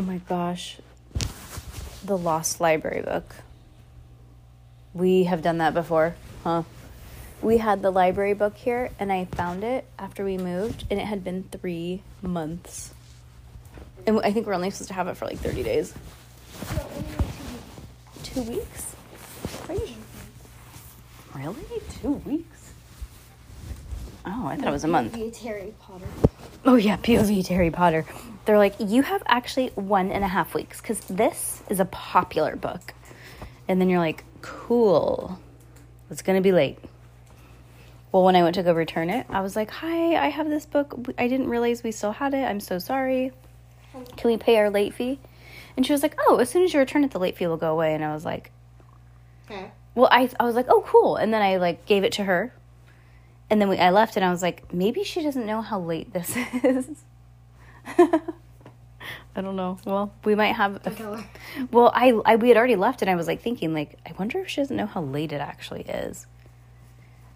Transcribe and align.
Oh 0.00 0.02
my 0.02 0.16
gosh. 0.16 0.78
The 2.02 2.16
Lost 2.16 2.58
Library 2.58 3.02
book. 3.02 3.34
We 4.94 5.24
have 5.24 5.42
done 5.42 5.58
that 5.58 5.74
before, 5.74 6.14
huh? 6.42 6.62
We 7.42 7.58
had 7.58 7.82
the 7.82 7.90
library 7.90 8.32
book 8.32 8.56
here, 8.56 8.92
and 8.98 9.12
I 9.12 9.26
found 9.26 9.62
it 9.62 9.84
after 9.98 10.24
we 10.24 10.38
moved, 10.38 10.86
and 10.90 10.98
it 10.98 11.04
had 11.04 11.22
been 11.22 11.42
three 11.52 12.00
months. 12.22 12.94
And 14.06 14.18
I 14.20 14.32
think 14.32 14.46
we're 14.46 14.54
only 14.54 14.70
supposed 14.70 14.88
to 14.88 14.94
have 14.94 15.06
it 15.06 15.18
for 15.18 15.26
like 15.26 15.36
30 15.36 15.64
days. 15.64 15.92
Two 18.22 18.40
weeks? 18.40 18.96
Crazy. 19.64 19.96
Really? 21.34 21.62
Two 22.00 22.12
weeks? 22.12 22.72
Oh, 24.24 24.46
I 24.46 24.56
thought 24.56 24.68
it 24.68 24.72
was 24.72 24.84
a 24.84 24.88
month. 24.88 25.14
It's 25.18 25.42
Harry 25.42 25.74
Potter. 25.78 26.06
Oh 26.64 26.76
yeah, 26.76 26.96
POV 26.96 27.46
Harry 27.48 27.70
Potter. 27.70 28.06
They're 28.50 28.58
like, 28.58 28.74
you 28.80 29.02
have 29.02 29.22
actually 29.26 29.68
one 29.76 30.10
and 30.10 30.24
a 30.24 30.26
half 30.26 30.54
weeks 30.54 30.80
because 30.80 30.98
this 31.02 31.62
is 31.70 31.78
a 31.78 31.84
popular 31.84 32.56
book. 32.56 32.94
And 33.68 33.80
then 33.80 33.88
you're 33.88 34.00
like, 34.00 34.24
cool. 34.42 35.38
It's 36.10 36.20
gonna 36.20 36.40
be 36.40 36.50
late. 36.50 36.76
Well, 38.10 38.24
when 38.24 38.34
I 38.34 38.42
went 38.42 38.56
to 38.56 38.64
go 38.64 38.72
return 38.72 39.08
it, 39.08 39.24
I 39.30 39.40
was 39.40 39.54
like, 39.54 39.70
hi, 39.70 40.16
I 40.16 40.30
have 40.30 40.50
this 40.50 40.66
book. 40.66 40.96
I 41.16 41.28
didn't 41.28 41.48
realize 41.48 41.84
we 41.84 41.92
still 41.92 42.10
had 42.10 42.34
it. 42.34 42.42
I'm 42.42 42.58
so 42.58 42.80
sorry. 42.80 43.30
Can 44.16 44.32
we 44.32 44.36
pay 44.36 44.56
our 44.56 44.68
late 44.68 44.94
fee? 44.94 45.20
And 45.76 45.86
she 45.86 45.92
was 45.92 46.02
like, 46.02 46.16
oh, 46.26 46.38
as 46.38 46.50
soon 46.50 46.64
as 46.64 46.74
you 46.74 46.80
return 46.80 47.04
it, 47.04 47.12
the 47.12 47.20
late 47.20 47.36
fee 47.36 47.46
will 47.46 47.56
go 47.56 47.70
away. 47.70 47.94
And 47.94 48.04
I 48.04 48.12
was 48.12 48.24
like, 48.24 48.50
Okay. 49.48 49.70
well, 49.94 50.08
I, 50.10 50.28
I 50.40 50.44
was 50.44 50.56
like, 50.56 50.66
oh, 50.68 50.82
cool. 50.88 51.14
And 51.14 51.32
then 51.32 51.40
I 51.40 51.58
like 51.58 51.86
gave 51.86 52.02
it 52.02 52.10
to 52.14 52.24
her. 52.24 52.52
And 53.48 53.60
then 53.60 53.68
we, 53.68 53.78
I 53.78 53.90
left 53.90 54.16
and 54.16 54.24
I 54.24 54.30
was 54.32 54.42
like, 54.42 54.74
maybe 54.74 55.04
she 55.04 55.22
doesn't 55.22 55.46
know 55.46 55.62
how 55.62 55.78
late 55.78 56.12
this 56.12 56.36
is. 56.64 56.88
I 59.34 59.42
don't 59.42 59.56
know. 59.56 59.78
Well, 59.84 60.12
we 60.24 60.34
might 60.34 60.54
have. 60.56 60.82
Don't 60.82 60.96
tell 60.96 61.16
her. 61.16 61.24
Well, 61.70 61.92
I, 61.94 62.12
I 62.24 62.36
we 62.36 62.48
had 62.48 62.56
already 62.56 62.76
left 62.76 63.02
and 63.02 63.10
I 63.10 63.14
was 63.14 63.26
like 63.26 63.42
thinking 63.42 63.72
like 63.72 63.98
I 64.06 64.12
wonder 64.18 64.40
if 64.40 64.48
she 64.48 64.60
doesn't 64.60 64.76
know 64.76 64.86
how 64.86 65.02
late 65.02 65.32
it 65.32 65.40
actually 65.40 65.82
is. 65.82 66.26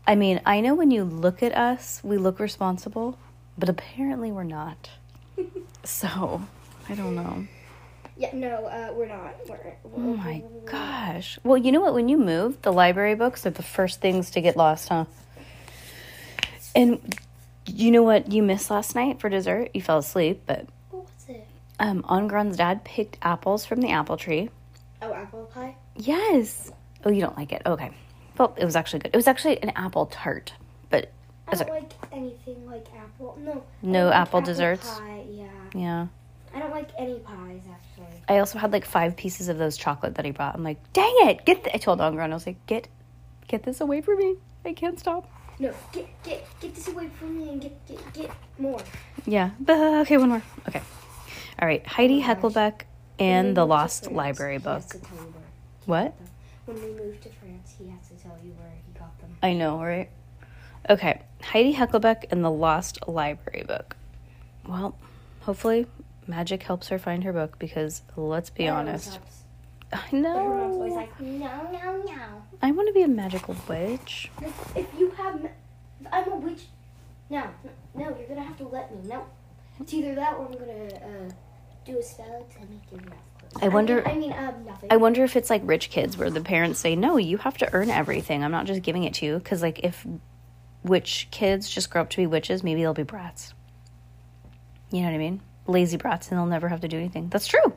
I 0.07 0.15
mean, 0.17 0.41
I 0.45 0.61
know 0.61 0.75
when 0.75 0.91
you 0.91 1.05
look 1.05 1.43
at 1.43 1.57
us, 1.57 2.01
we 2.05 2.19
look 2.19 2.39
responsible, 2.39 3.19
but 3.57 3.69
apparently 3.69 4.31
we're 4.33 4.45
not. 4.45 4.91
so, 5.85 6.43
I 6.89 6.95
don't 6.95 7.15
know. 7.15 7.47
Yeah, 8.17 8.31
no, 8.33 8.67
uh, 8.67 8.93
we're 8.95 9.07
not. 9.07 9.35
We're, 9.49 9.75
we're, 9.83 10.05
Oh 10.05 10.17
my 10.17 10.43
gosh. 10.67 11.39
Well, 11.43 11.57
you 11.57 11.73
know 11.73 11.81
what? 11.81 11.95
When 11.95 12.09
you 12.09 12.19
move, 12.19 12.61
the 12.63 12.73
library 12.73 13.15
books 13.15 13.45
are 13.47 13.51
the 13.51 13.63
first 13.63 14.01
things 14.01 14.31
to 14.33 14.41
get 14.41 14.57
lost, 14.57 14.89
huh? 14.89 15.07
And 16.77 17.17
you 17.67 17.91
know 17.91 18.03
what 18.03 18.31
you 18.31 18.43
missed 18.43 18.71
last 18.71 18.95
night 18.95 19.21
for 19.21 19.29
dessert? 19.29 19.71
You 19.75 19.83
fell 19.83 19.99
asleep, 19.99 20.43
but? 20.47 20.67
Um, 21.79 22.03
Ongron's 22.03 22.57
dad 22.57 22.85
picked 22.85 23.19
apples 23.23 23.65
from 23.65 23.81
the 23.81 23.91
apple 23.91 24.17
tree. 24.17 24.51
Oh, 25.03 25.13
apple 25.13 25.45
pie? 25.47 25.77
Yes. 25.97 26.73
Oh, 27.05 27.11
you 27.11 27.21
don't 27.21 27.37
like 27.37 27.53
it? 27.53 27.63
Okay. 27.67 27.91
Well, 28.39 28.55
it 28.57 28.65
was 28.65 28.77
actually 28.77 29.01
good. 29.01 29.11
It 29.13 29.17
was 29.17 29.29
actually 29.29 29.63
an 29.63 29.71
apple 29.77 30.07
tart, 30.07 30.53
but 30.91 31.11
I 31.49 31.57
don't 31.57 31.69
like 31.69 31.93
anything 32.13 32.67
like 32.67 32.87
apple. 32.97 33.39
No. 33.41 33.65
No 33.83 34.07
like 34.07 34.17
apple 34.17 34.41
desserts? 34.41 34.91
Pie, 34.99 35.25
yeah. 35.31 35.47
yeah. 35.75 36.07
I 36.55 36.59
don't 36.59 36.71
like 36.71 36.91
any 36.99 37.19
pies, 37.21 37.61
actually. 37.71 38.23
I 38.29 38.39
also 38.39 38.59
had 38.59 38.73
like 38.73 38.85
five 38.85 39.17
pieces 39.17 39.49
of 39.49 39.59
those 39.59 39.77
chocolate 39.77 40.15
that 40.17 40.25
he 40.25 40.31
brought. 40.31 40.55
I'm 40.55 40.65
like, 40.65 40.79
dang 40.93 41.13
it! 41.29 41.45
Get! 41.45 41.65
Th-. 41.65 41.75
I 41.75 41.79
told 41.79 41.99
Ongron, 41.99 42.31
I 42.31 42.35
was 42.35 42.47
like, 42.47 42.65
get, 42.67 42.89
get 43.47 43.63
this 43.63 43.81
away 43.81 44.01
from 44.01 44.19
me. 44.19 44.37
I 44.65 44.73
can't 44.73 44.99
stop. 44.99 45.29
No, 45.59 45.73
get 45.93 46.09
get 46.25 46.45
get 46.61 46.75
this 46.75 46.89
away 46.89 47.09
from 47.09 47.39
me 47.39 47.51
and 47.51 47.61
get 47.61 47.87
get 47.87 48.13
get 48.13 48.31
more. 48.59 48.81
Yeah. 49.25 49.51
Okay, 49.69 50.17
one 50.17 50.31
more. 50.31 50.43
Okay. 50.69 50.83
All 51.61 51.67
right. 51.69 51.87
Heidi 51.87 52.21
my 52.21 52.27
gosh. 52.27 52.37
Heckelbeck 52.37 52.73
When 52.83 52.85
we 53.19 53.25
and 53.27 53.57
the 53.57 53.65
Lost 53.65 54.11
Library 54.11 54.59
book. 54.59 54.83
has 54.83 54.87
to 54.87 54.99
tell 54.99 55.17
you 55.19 55.35
What? 55.87 56.15
When 56.67 56.77
we 56.83 56.89
moved 56.93 57.23
to 57.23 57.29
France, 57.31 57.75
he 57.79 57.89
has 57.89 58.09
to 58.09 58.15
tell 58.23 58.37
you 58.45 58.51
where 58.53 58.71
he 58.87 58.99
got 58.99 59.19
them. 59.21 59.37
I 59.43 59.53
know, 59.53 59.79
right? 59.83 60.09
Okay. 60.89 61.21
Heidi 61.43 61.75
Heckelbeck 61.75 62.25
and 62.31 62.45
the 62.45 62.51
Lost 62.51 62.99
Library 63.07 63.65
book. 63.67 63.97
Well, 64.67 64.97
hopefully 65.43 65.87
magic 66.27 66.63
helps 66.63 66.89
her 66.89 66.99
find 66.99 67.23
her 67.25 67.33
book 67.33 67.59
because 67.59 68.03
let's 68.17 68.51
be 68.51 68.67
honest. 68.69 69.13
helps. 69.13 69.41
I 69.93 69.99
always 70.13 70.91
know. 70.93 70.97
like, 70.97 71.21
no, 71.21 71.71
no, 71.71 72.03
no. 72.05 72.43
I 72.63 72.73
want 72.73 72.89
to 72.89 72.93
be 72.95 73.03
a 73.03 73.09
magical 73.09 73.55
witch. 73.69 74.31
If, 74.43 74.77
if 74.77 74.87
you 74.99 75.11
have, 75.13 75.43
ma- 75.43 75.49
if 76.01 76.07
I'm 76.13 76.33
a 76.33 76.37
witch. 76.37 76.63
No, 77.31 77.45
no, 77.95 78.17
you're 78.19 78.27
gonna 78.29 78.43
have 78.43 78.57
to 78.59 78.67
let 78.69 78.91
me. 78.95 79.09
No, 79.09 79.25
it's 79.81 79.93
either 79.95 80.15
that 80.15 80.35
or 80.35 80.47
I'm 80.47 80.53
gonna 80.53 80.95
uh, 80.95 81.31
do 81.85 81.99
a 81.99 82.03
spell 82.03 82.47
to 82.53 82.61
make 82.61 82.83
you 82.91 82.99
mouth 82.99 83.19
closed. 83.39 83.65
I 83.65 83.69
wonder- 83.69 84.07
I 84.07 84.15
mean, 84.15 84.33
I 84.33 84.37
mean 84.37 84.49
um, 84.49 84.65
nothing. 84.67 84.93
I 84.93 84.97
wonder 84.97 85.25
if 85.25 85.37
it's 85.37 85.51
like 85.51 85.63
rich 85.65 85.91
kids 85.91 86.17
where 86.17 86.31
the 86.31 86.41
parents 86.41 86.81
say, 86.81 86.97
"No, 86.97 87.17
you 87.17 87.37
have 87.39 87.57
to 87.59 87.73
earn 87.75 87.91
everything. 87.91 88.43
I'm 88.43 88.51
not 88.51 88.67
just 88.67 88.83
giving 88.83 89.05
it 89.05 89.15
to 89.15 89.27
you." 89.27 89.39
Because 89.39 89.63
like 89.63 89.81
if 89.81 90.07
witch 90.83 91.29
kids 91.31 91.69
just 91.69 91.91
grow 91.91 92.03
up 92.03 92.11
to 92.11 92.17
be 92.17 92.27
witches, 92.27 92.63
maybe 92.63 92.83
they'll 92.83 92.95
be 92.95 93.03
brats. 93.03 93.55
You 94.91 95.01
know 95.01 95.09
what 95.09 95.15
I 95.15 95.19
mean? 95.19 95.41
Lazy 95.67 95.97
brats, 95.97 96.29
and 96.31 96.39
they'll 96.39 96.47
never 96.47 96.69
have 96.69 96.81
to 96.83 96.89
do 96.89 96.97
anything. 96.99 97.29
That's 97.29 97.47
true. 97.47 97.73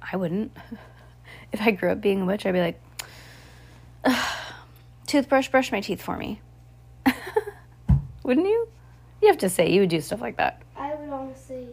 I 0.00 0.16
wouldn't. 0.16 0.52
If 1.52 1.62
I 1.62 1.70
grew 1.70 1.90
up 1.92 2.00
being 2.00 2.22
a 2.22 2.24
witch, 2.26 2.44
I'd 2.44 2.52
be 2.52 2.60
like, 2.60 2.80
"Toothbrush, 5.06 5.48
brush 5.48 5.70
my 5.72 5.80
teeth 5.80 6.02
for 6.02 6.16
me." 6.16 6.40
wouldn't 8.24 8.46
you? 8.46 8.68
You 9.22 9.28
have 9.28 9.38
to 9.38 9.48
say 9.48 9.70
you 9.70 9.80
would 9.80 9.88
do 9.88 10.00
stuff 10.00 10.20
like 10.20 10.36
that. 10.36 10.60
I 10.76 10.94
would 10.94 11.08
honestly 11.08 11.68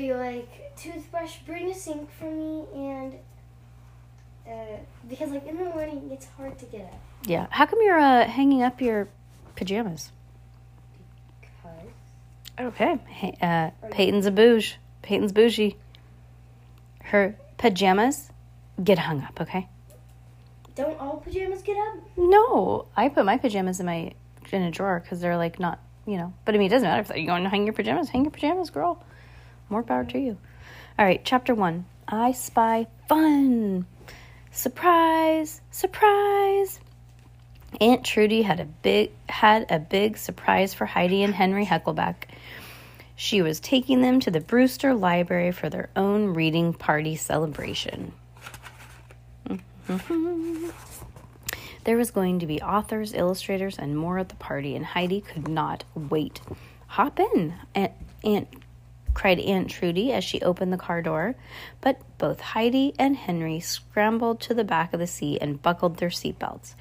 be 0.00 0.14
like, 0.14 0.76
toothbrush, 0.76 1.38
bring 1.46 1.70
a 1.70 1.74
sink 1.74 2.10
for 2.10 2.30
me, 2.30 2.64
and 2.74 3.14
uh, 4.46 4.78
because 5.08 5.30
like 5.30 5.46
in 5.46 5.56
the 5.56 5.64
morning 5.64 6.08
it's 6.12 6.26
hard 6.36 6.58
to 6.58 6.64
get 6.66 6.82
up. 6.82 7.00
Yeah. 7.24 7.46
How 7.50 7.66
come 7.66 7.80
you're 7.82 7.98
uh, 7.98 8.26
hanging 8.26 8.62
up 8.62 8.80
your 8.80 9.08
pajamas? 9.56 10.12
Cause 11.42 11.88
Okay. 12.58 12.98
Hey, 13.06 13.36
uh, 13.42 13.70
Peyton's 13.90 14.26
a 14.26 14.30
bouge. 14.30 14.76
Peyton's 15.02 15.32
bougie. 15.32 15.76
Her 17.04 17.36
pajamas 17.58 18.30
get 18.82 19.00
hung 19.00 19.22
up, 19.22 19.40
okay? 19.40 19.68
don't 20.80 20.98
all 20.98 21.18
pajamas 21.18 21.62
get 21.62 21.76
up? 21.76 21.96
No, 22.16 22.86
I 22.96 23.08
put 23.08 23.24
my 23.24 23.36
pajamas 23.36 23.80
in 23.80 23.86
my 23.86 24.12
in 24.52 24.62
a 24.62 24.70
drawer 24.70 25.00
because 25.00 25.20
they're 25.20 25.36
like 25.36 25.60
not, 25.60 25.78
you 26.06 26.16
know. 26.16 26.32
But 26.44 26.54
I 26.54 26.58
mean, 26.58 26.68
it 26.68 26.70
doesn't 26.70 26.88
matter 26.88 27.12
if 27.12 27.16
you 27.16 27.28
want 27.28 27.44
to 27.44 27.50
hang 27.50 27.64
your 27.64 27.74
pajamas. 27.74 28.08
Hang 28.08 28.24
your 28.24 28.30
pajamas, 28.30 28.70
girl. 28.70 29.02
More 29.70 29.82
power 29.82 30.04
to 30.04 30.18
you. 30.18 30.36
All 30.98 31.06
right, 31.06 31.24
chapter 31.24 31.54
one. 31.54 31.86
I 32.06 32.32
spy 32.32 32.88
fun. 33.08 33.86
Surprise! 34.50 35.60
Surprise! 35.70 36.80
Aunt 37.80 38.04
Trudy 38.04 38.42
had 38.42 38.58
a 38.58 38.64
big 38.64 39.12
had 39.28 39.70
a 39.70 39.78
big 39.78 40.18
surprise 40.18 40.74
for 40.74 40.86
Heidi 40.86 41.22
and 41.22 41.34
Henry 41.34 41.64
Heckelbeck. 41.64 42.24
She 43.14 43.42
was 43.42 43.60
taking 43.60 44.02
them 44.02 44.18
to 44.20 44.30
the 44.30 44.40
Brewster 44.40 44.92
Library 44.92 45.52
for 45.52 45.68
their 45.68 45.88
own 45.94 46.34
reading 46.34 46.74
party 46.74 47.16
celebration. 47.16 48.12
There 51.84 51.96
was 51.96 52.10
going 52.10 52.40
to 52.40 52.46
be 52.46 52.60
authors, 52.60 53.14
illustrators, 53.14 53.78
and 53.78 53.96
more 53.96 54.18
at 54.18 54.28
the 54.28 54.34
party, 54.36 54.76
and 54.76 54.84
Heidi 54.84 55.22
could 55.22 55.48
not 55.48 55.82
wait. 55.94 56.40
Hop 56.88 57.18
in, 57.18 57.54
Aunt, 57.74 57.92
Aunt 58.22 58.48
cried 59.14 59.40
Aunt 59.40 59.70
Trudy 59.70 60.12
as 60.12 60.24
she 60.24 60.40
opened 60.42 60.72
the 60.72 60.78
car 60.78 61.02
door. 61.02 61.34
But 61.80 62.00
both 62.18 62.40
Heidi 62.40 62.94
and 62.98 63.16
Henry 63.16 63.60
scrambled 63.60 64.40
to 64.42 64.54
the 64.54 64.64
back 64.64 64.92
of 64.92 65.00
the 65.00 65.06
seat 65.06 65.38
and 65.40 65.62
buckled 65.62 65.96
their 65.96 66.10
seatbelts. 66.10 66.74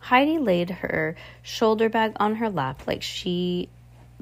Heidi 0.00 0.38
laid 0.38 0.70
her 0.70 1.14
shoulder 1.42 1.88
bag 1.88 2.12
on 2.16 2.36
her 2.36 2.50
lap 2.50 2.86
like 2.86 3.02
she 3.02 3.68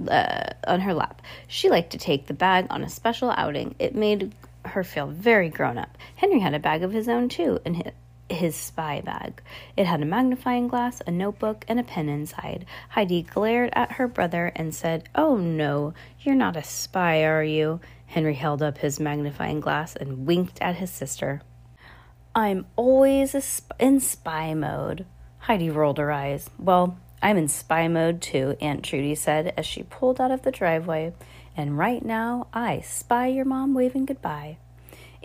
uh, 0.08 0.50
on 0.66 0.80
her 0.80 0.94
lap. 0.94 1.22
She 1.46 1.70
liked 1.70 1.92
to 1.92 1.98
take 1.98 2.26
the 2.26 2.34
bag 2.34 2.66
on 2.70 2.82
a 2.82 2.88
special 2.88 3.30
outing. 3.30 3.74
It 3.78 3.94
made 3.94 4.34
her 4.64 4.84
feel 4.84 5.06
very 5.06 5.48
grown 5.48 5.78
up. 5.78 5.96
Henry 6.16 6.40
had 6.40 6.54
a 6.54 6.58
bag 6.58 6.82
of 6.82 6.92
his 6.92 7.08
own 7.08 7.28
too, 7.28 7.60
and 7.64 7.92
his, 8.32 8.54
spy 8.54 9.00
bag. 9.00 9.42
It 9.76 9.86
had 9.86 10.02
a 10.02 10.06
magnifying 10.06 10.68
glass, 10.68 11.02
a 11.06 11.10
notebook, 11.10 11.64
and 11.68 11.78
a 11.80 11.84
pen 11.84 12.08
inside. 12.08 12.66
Heidi 12.90 13.22
glared 13.22 13.70
at 13.72 13.92
her 13.92 14.08
brother 14.08 14.52
and 14.54 14.74
said, 14.74 15.08
Oh 15.14 15.36
no, 15.36 15.94
you're 16.20 16.34
not 16.34 16.56
a 16.56 16.62
spy, 16.62 17.24
are 17.24 17.44
you? 17.44 17.80
Henry 18.06 18.34
held 18.34 18.62
up 18.62 18.78
his 18.78 19.00
magnifying 19.00 19.60
glass 19.60 19.96
and 19.96 20.26
winked 20.26 20.60
at 20.60 20.76
his 20.76 20.90
sister. 20.90 21.42
I'm 22.34 22.66
always 22.76 23.32
sp- 23.42 23.74
in 23.78 24.00
spy 24.00 24.54
mode. 24.54 25.06
Heidi 25.38 25.70
rolled 25.70 25.98
her 25.98 26.12
eyes. 26.12 26.50
Well, 26.58 26.98
I'm 27.22 27.36
in 27.36 27.48
spy 27.48 27.88
mode 27.88 28.20
too, 28.20 28.56
Aunt 28.60 28.82
Trudy 28.84 29.14
said 29.14 29.52
as 29.56 29.66
she 29.66 29.82
pulled 29.82 30.20
out 30.20 30.30
of 30.30 30.42
the 30.42 30.50
driveway. 30.50 31.12
And 31.56 31.76
right 31.76 32.04
now, 32.04 32.46
I 32.52 32.80
spy 32.80 33.26
your 33.26 33.44
mom 33.44 33.74
waving 33.74 34.06
goodbye. 34.06 34.58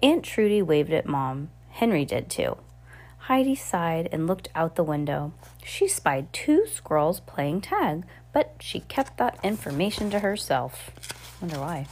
Aunt 0.01 0.23
Trudy 0.23 0.61
waved 0.61 0.91
at 0.91 1.05
Mom. 1.05 1.49
Henry 1.69 2.05
did 2.05 2.29
too. 2.29 2.57
Heidi 3.25 3.55
sighed 3.55 4.07
and 4.11 4.27
looked 4.27 4.49
out 4.53 4.75
the 4.75 4.83
window. 4.83 5.33
She 5.63 5.87
spied 5.87 6.31
two 6.31 6.67
squirrels 6.67 7.21
playing 7.21 7.61
tag, 7.61 8.03
but 8.31 8.53
she 8.59 8.81
kept 8.81 9.17
that 9.17 9.39
information 9.41 10.11
to 10.11 10.19
herself. 10.19 10.91
Wonder 11.41 11.59
why. 11.59 11.87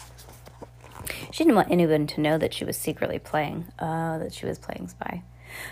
She 1.31 1.43
didn't 1.43 1.55
want 1.55 1.71
anyone 1.71 2.05
to 2.05 2.21
know 2.21 2.37
that 2.37 2.53
she 2.53 2.63
was 2.63 2.77
secretly 2.77 3.17
playing. 3.17 3.65
Oh, 3.79 4.19
that 4.19 4.31
she 4.31 4.45
was 4.45 4.59
playing 4.59 4.89
spy. 4.89 5.23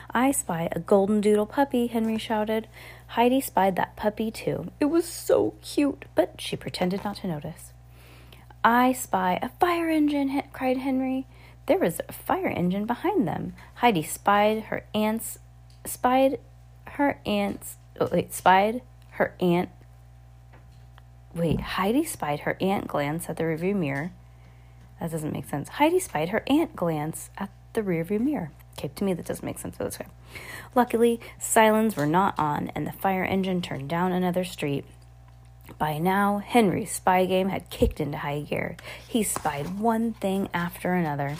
I 0.09 0.31
spy 0.31 0.67
a 0.71 0.79
golden 0.79 1.21
doodle 1.21 1.45
puppy, 1.45 1.85
Henry 1.85 2.17
shouted. 2.17 2.67
Heidi 3.09 3.39
spied 3.39 3.75
that 3.75 3.95
puppy 3.95 4.31
too. 4.31 4.71
It 4.79 4.85
was 4.85 5.05
so 5.05 5.53
cute, 5.61 6.05
but 6.15 6.41
she 6.41 6.55
pretended 6.55 7.03
not 7.03 7.17
to 7.17 7.27
notice. 7.27 7.71
I 8.63 8.93
spy 8.93 9.37
a 9.43 9.49
fire 9.59 9.91
engine, 9.91 10.41
cried 10.53 10.77
Henry. 10.77 11.27
There 11.67 11.77
was 11.77 12.01
a 12.09 12.13
fire 12.13 12.47
engine 12.47 12.87
behind 12.87 13.27
them. 13.27 13.53
Heidi 13.75 14.01
spied 14.01 14.63
her 14.63 14.85
aunt's 14.95 15.37
spied 15.85 16.39
her 16.85 17.19
aunt's 17.25 17.77
oh, 17.99 18.09
wait, 18.11 18.33
spied 18.33 18.81
her 19.11 19.33
aunt 19.39 19.69
wait, 21.33 21.61
Heidi 21.61 22.03
spied 22.03 22.41
her 22.41 22.57
aunt 22.59 22.87
glance 22.87 23.29
at 23.29 23.37
the 23.37 23.43
rearview 23.43 23.75
mirror. 23.75 24.11
That 24.99 25.11
doesn't 25.11 25.33
make 25.33 25.47
sense. 25.49 25.69
Heidi 25.69 25.99
spied 25.99 26.29
her 26.29 26.43
aunt 26.47 26.75
glance 26.75 27.29
at 27.37 27.49
the 27.73 27.81
rearview 27.81 28.19
mirror. 28.19 28.51
Okay, 28.77 28.91
to 28.95 29.03
me 29.03 29.13
that 29.13 29.25
doesn't 29.25 29.45
make 29.45 29.59
sense, 29.59 29.77
that's 29.77 29.97
fine. 29.97 30.09
Luckily, 30.75 31.19
sirens 31.39 31.95
were 31.95 32.05
not 32.05 32.37
on, 32.37 32.71
and 32.75 32.87
the 32.87 32.91
fire 32.91 33.23
engine 33.23 33.61
turned 33.61 33.89
down 33.89 34.11
another 34.11 34.43
street. 34.43 34.85
By 35.77 35.97
now, 35.97 36.39
Henry's 36.39 36.91
spy 36.91 37.25
game 37.25 37.49
had 37.49 37.69
kicked 37.69 37.99
into 37.99 38.17
high 38.17 38.41
gear. 38.41 38.77
He 39.07 39.23
spied 39.23 39.79
one 39.79 40.13
thing 40.13 40.49
after 40.53 40.93
another. 40.93 41.37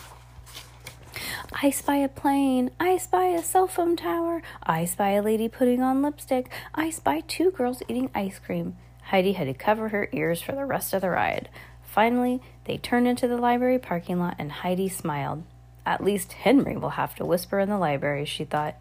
I 1.61 1.69
spy 1.69 1.97
a 1.97 2.07
plane. 2.07 2.71
I 2.79 2.97
spy 2.97 3.27
a 3.27 3.43
cell 3.43 3.67
phone 3.67 3.95
tower. 3.95 4.41
I 4.63 4.85
spy 4.85 5.11
a 5.11 5.21
lady 5.21 5.47
putting 5.47 5.81
on 5.81 6.01
lipstick. 6.01 6.49
I 6.73 6.89
spy 6.89 7.21
two 7.21 7.51
girls 7.51 7.83
eating 7.87 8.09
ice 8.13 8.39
cream. 8.39 8.75
Heidi 9.03 9.33
had 9.33 9.47
to 9.47 9.53
cover 9.53 9.89
her 9.89 10.09
ears 10.11 10.41
for 10.41 10.53
the 10.53 10.65
rest 10.65 10.93
of 10.93 11.01
the 11.01 11.09
ride. 11.09 11.49
Finally, 11.83 12.41
they 12.65 12.77
turned 12.77 13.07
into 13.07 13.27
the 13.27 13.37
library 13.37 13.79
parking 13.79 14.19
lot 14.19 14.35
and 14.39 14.51
Heidi 14.51 14.87
smiled. 14.87 15.43
At 15.85 16.03
least 16.03 16.33
Henry 16.33 16.77
will 16.77 16.91
have 16.91 17.15
to 17.15 17.25
whisper 17.25 17.59
in 17.59 17.69
the 17.69 17.77
library, 17.77 18.25
she 18.25 18.45
thought. 18.45 18.75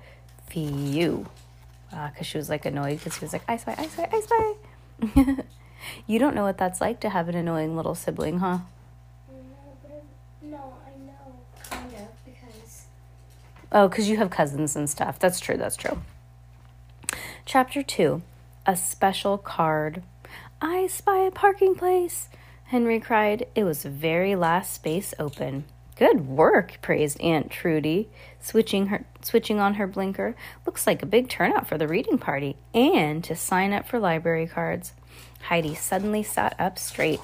Phew. 0.48 1.26
Because 1.88 2.20
uh, 2.20 2.22
she 2.22 2.38
was 2.38 2.48
like 2.48 2.64
annoyed 2.66 2.98
because 2.98 3.16
he 3.16 3.24
was 3.24 3.32
like, 3.32 3.42
I 3.48 3.56
spy, 3.56 3.74
I 3.76 3.86
spy, 3.88 4.08
I 4.12 4.20
spy. 4.20 5.44
you 6.06 6.18
don't 6.18 6.34
know 6.34 6.44
what 6.44 6.58
that's 6.58 6.80
like 6.80 7.00
to 7.00 7.10
have 7.10 7.28
an 7.28 7.34
annoying 7.34 7.74
little 7.76 7.96
sibling, 7.96 8.38
huh? 8.38 8.58
Oh, 13.72 13.88
because 13.88 14.08
you 14.08 14.17
have 14.17 14.31
cousins 14.31 14.75
and 14.75 14.90
stuff. 14.90 15.19
That's 15.19 15.40
true, 15.40 15.56
that's 15.56 15.76
true. 15.76 16.02
Chapter 17.44 17.82
2 17.82 18.22
A 18.67 18.76
Special 18.76 19.38
Card. 19.38 20.02
I 20.61 20.87
spy 20.88 21.20
a 21.20 21.31
parking 21.31 21.75
place, 21.75 22.28
Henry 22.64 23.00
cried. 23.00 23.46
It 23.55 23.64
was 23.64 23.82
the 23.82 23.90
very 23.90 24.34
last 24.37 24.75
space 24.75 25.14
open. 25.19 25.64
Good 25.96 26.26
work, 26.26 26.78
praised 26.82 27.20
Aunt 27.20 27.50
Trudy, 27.50 28.08
switching 28.40 28.87
her 28.87 29.05
switching 29.22 29.61
on 29.61 29.75
her 29.75 29.87
blinker. 29.87 30.34
Looks 30.66 30.87
like 30.87 31.02
a 31.02 31.06
big 31.06 31.28
turnout 31.28 31.69
for 31.69 31.76
the 31.76 31.88
reading 31.88 32.19
party 32.19 32.56
and 32.73 33.23
to 33.25 33.37
sign 33.37 33.73
up 33.73 33.87
for 33.87 33.99
library 33.99 34.46
cards. 34.46 34.94
Heidi 35.43 35.75
suddenly 35.75 36.23
sat 36.23 36.55
up 36.58 36.78
straight. 36.78 37.20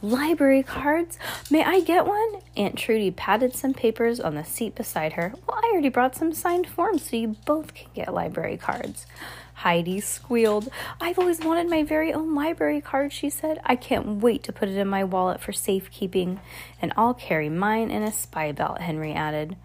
Library 0.00 0.62
cards? 0.62 1.18
May 1.50 1.64
I 1.64 1.80
get 1.80 2.06
one? 2.06 2.40
Aunt 2.56 2.76
Trudy 2.76 3.10
patted 3.10 3.54
some 3.54 3.74
papers 3.74 4.20
on 4.20 4.34
the 4.36 4.44
seat 4.44 4.74
beside 4.74 5.14
her. 5.14 5.34
Well, 5.46 5.58
I 5.62 5.70
already 5.72 5.88
brought 5.88 6.14
some 6.14 6.32
signed 6.32 6.68
forms 6.68 7.10
so 7.10 7.16
you 7.16 7.36
both 7.44 7.74
can 7.74 7.88
get 7.94 8.14
library 8.14 8.56
cards. 8.56 9.06
Heidi 9.54 9.98
squealed. 10.00 10.68
I've 11.00 11.18
always 11.18 11.40
wanted 11.40 11.68
my 11.68 11.82
very 11.82 12.12
own 12.12 12.32
library 12.32 12.80
card, 12.80 13.12
she 13.12 13.28
said. 13.28 13.60
I 13.64 13.74
can't 13.74 14.22
wait 14.22 14.44
to 14.44 14.52
put 14.52 14.68
it 14.68 14.76
in 14.76 14.86
my 14.86 15.02
wallet 15.02 15.40
for 15.40 15.52
safekeeping. 15.52 16.38
And 16.80 16.92
I'll 16.96 17.14
carry 17.14 17.48
mine 17.48 17.90
in 17.90 18.04
a 18.04 18.12
spy 18.12 18.52
belt, 18.52 18.80
Henry 18.80 19.12
added. 19.12 19.56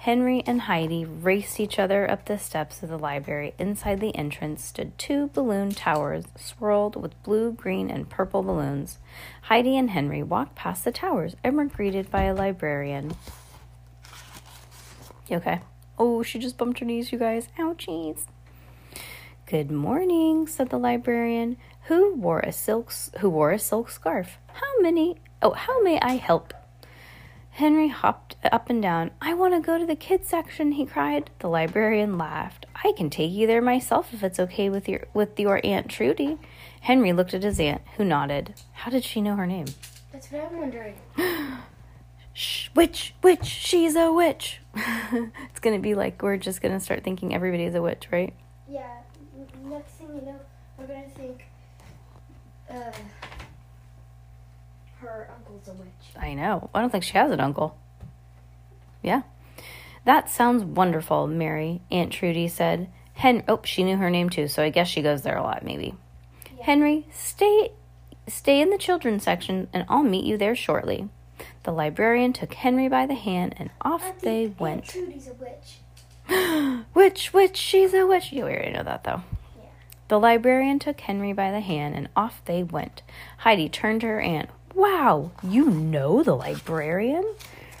Henry 0.00 0.42
and 0.46 0.62
Heidi 0.62 1.04
raced 1.04 1.60
each 1.60 1.78
other 1.78 2.10
up 2.10 2.24
the 2.24 2.38
steps 2.38 2.82
of 2.82 2.88
the 2.88 2.98
library. 2.98 3.52
Inside 3.58 4.00
the 4.00 4.16
entrance 4.16 4.64
stood 4.64 4.96
two 4.96 5.28
balloon 5.34 5.72
towers 5.72 6.24
swirled 6.38 6.96
with 6.96 7.22
blue, 7.22 7.52
green, 7.52 7.90
and 7.90 8.08
purple 8.08 8.42
balloons. 8.42 8.96
Heidi 9.42 9.76
and 9.76 9.90
Henry 9.90 10.22
walked 10.22 10.54
past 10.54 10.84
the 10.86 10.90
towers 10.90 11.36
and 11.44 11.54
were 11.54 11.66
greeted 11.66 12.10
by 12.10 12.22
a 12.22 12.34
librarian. 12.34 13.12
You 15.28 15.36
okay? 15.36 15.60
Oh, 15.98 16.22
she 16.22 16.38
just 16.38 16.56
bumped 16.56 16.78
her 16.78 16.86
knees, 16.86 17.12
you 17.12 17.18
guys. 17.18 17.48
Ouchies. 17.58 18.24
Good 19.44 19.70
morning, 19.70 20.46
said 20.46 20.70
the 20.70 20.78
librarian, 20.78 21.58
who 21.88 22.14
wore 22.14 22.40
a 22.40 22.52
silk 22.52 22.90
who 23.18 23.28
wore 23.28 23.50
a 23.50 23.58
silk 23.58 23.90
scarf. 23.90 24.38
How 24.54 24.80
many? 24.80 25.18
Oh, 25.42 25.52
how 25.52 25.82
may 25.82 26.00
I 26.00 26.16
help? 26.16 26.54
Henry 27.50 27.88
hopped 27.88 28.36
up 28.50 28.70
and 28.70 28.80
down. 28.80 29.10
I 29.20 29.34
want 29.34 29.54
to 29.54 29.60
go 29.60 29.78
to 29.78 29.84
the 29.84 29.96
kids 29.96 30.28
section, 30.28 30.72
he 30.72 30.86
cried. 30.86 31.30
The 31.40 31.48
librarian 31.48 32.16
laughed. 32.16 32.66
I 32.82 32.92
can 32.96 33.10
take 33.10 33.32
you 33.32 33.46
there 33.46 33.60
myself 33.60 34.14
if 34.14 34.22
it's 34.22 34.40
okay 34.40 34.70
with 34.70 34.88
your 34.88 35.06
with 35.12 35.38
your 35.38 35.60
Aunt 35.64 35.88
Trudy. 35.88 36.38
Henry 36.80 37.12
looked 37.12 37.34
at 37.34 37.42
his 37.42 37.60
aunt, 37.60 37.82
who 37.96 38.04
nodded. 38.04 38.54
How 38.72 38.90
did 38.90 39.04
she 39.04 39.20
know 39.20 39.36
her 39.36 39.46
name? 39.46 39.66
That's 40.12 40.30
what 40.30 40.44
I'm 40.44 40.58
wondering. 40.58 40.94
Shh, 42.32 42.68
witch, 42.74 43.14
witch, 43.22 43.44
she's 43.44 43.96
a 43.96 44.12
witch. 44.12 44.60
it's 44.74 45.60
gonna 45.60 45.80
be 45.80 45.94
like 45.94 46.22
we're 46.22 46.36
just 46.36 46.62
gonna 46.62 46.80
start 46.80 47.04
thinking 47.04 47.34
everybody's 47.34 47.74
a 47.74 47.82
witch, 47.82 48.06
right? 48.10 48.32
Yeah. 48.68 48.86
Next 49.64 49.92
thing 49.92 50.08
you 50.14 50.22
know, 50.22 50.40
we're 50.78 50.86
gonna 50.86 51.10
think. 51.10 51.44
Uh, 52.70 52.92
her 55.00 55.30
uncle's 55.34 55.68
a 55.68 55.72
witch. 55.72 55.88
I 56.18 56.34
know. 56.34 56.70
I 56.74 56.80
don't 56.80 56.90
think 56.90 57.04
she 57.04 57.14
has 57.14 57.30
an 57.30 57.40
uncle. 57.40 57.76
Yeah. 59.02 59.22
That 60.04 60.30
sounds 60.30 60.64
wonderful, 60.64 61.26
Mary, 61.26 61.80
Aunt 61.90 62.12
Trudy 62.12 62.48
said. 62.48 62.88
Hen 63.14 63.44
oh, 63.48 63.60
she 63.64 63.84
knew 63.84 63.96
her 63.96 64.10
name 64.10 64.30
too, 64.30 64.48
so 64.48 64.62
I 64.62 64.70
guess 64.70 64.88
she 64.88 65.02
goes 65.02 65.22
there 65.22 65.36
a 65.36 65.42
lot, 65.42 65.64
maybe. 65.64 65.94
Yeah. 66.56 66.64
Henry, 66.64 67.06
stay 67.12 67.72
stay 68.26 68.60
in 68.60 68.70
the 68.70 68.78
children's 68.78 69.24
section 69.24 69.68
and 69.72 69.84
I'll 69.88 70.02
meet 70.02 70.24
you 70.24 70.36
there 70.36 70.54
shortly. 70.54 71.08
The 71.64 71.72
librarian 71.72 72.32
took 72.32 72.54
Henry 72.54 72.88
by 72.88 73.06
the 73.06 73.14
hand 73.14 73.54
and 73.58 73.70
off 73.82 74.20
they 74.20 74.44
Aunt 74.44 74.60
went. 74.60 74.84
Trudy's 74.86 75.28
a 75.28 75.34
witch. 75.34 76.84
witch, 76.94 77.32
witch, 77.32 77.56
she's 77.56 77.92
a 77.92 78.06
witch. 78.06 78.32
You 78.32 78.44
already 78.44 78.70
know 78.70 78.84
that 78.84 79.04
though. 79.04 79.22
Yeah. 79.58 79.64
The 80.08 80.20
librarian 80.20 80.78
took 80.78 81.00
Henry 81.00 81.32
by 81.32 81.50
the 81.50 81.60
hand 81.60 81.94
and 81.94 82.08
off 82.16 82.42
they 82.44 82.62
went. 82.62 83.02
Heidi 83.38 83.68
turned 83.68 84.00
to 84.02 84.06
her 84.06 84.20
aunt. 84.20 84.48
Wow, 84.74 85.32
you 85.42 85.70
know 85.70 86.22
the 86.22 86.36
librarian? 86.36 87.24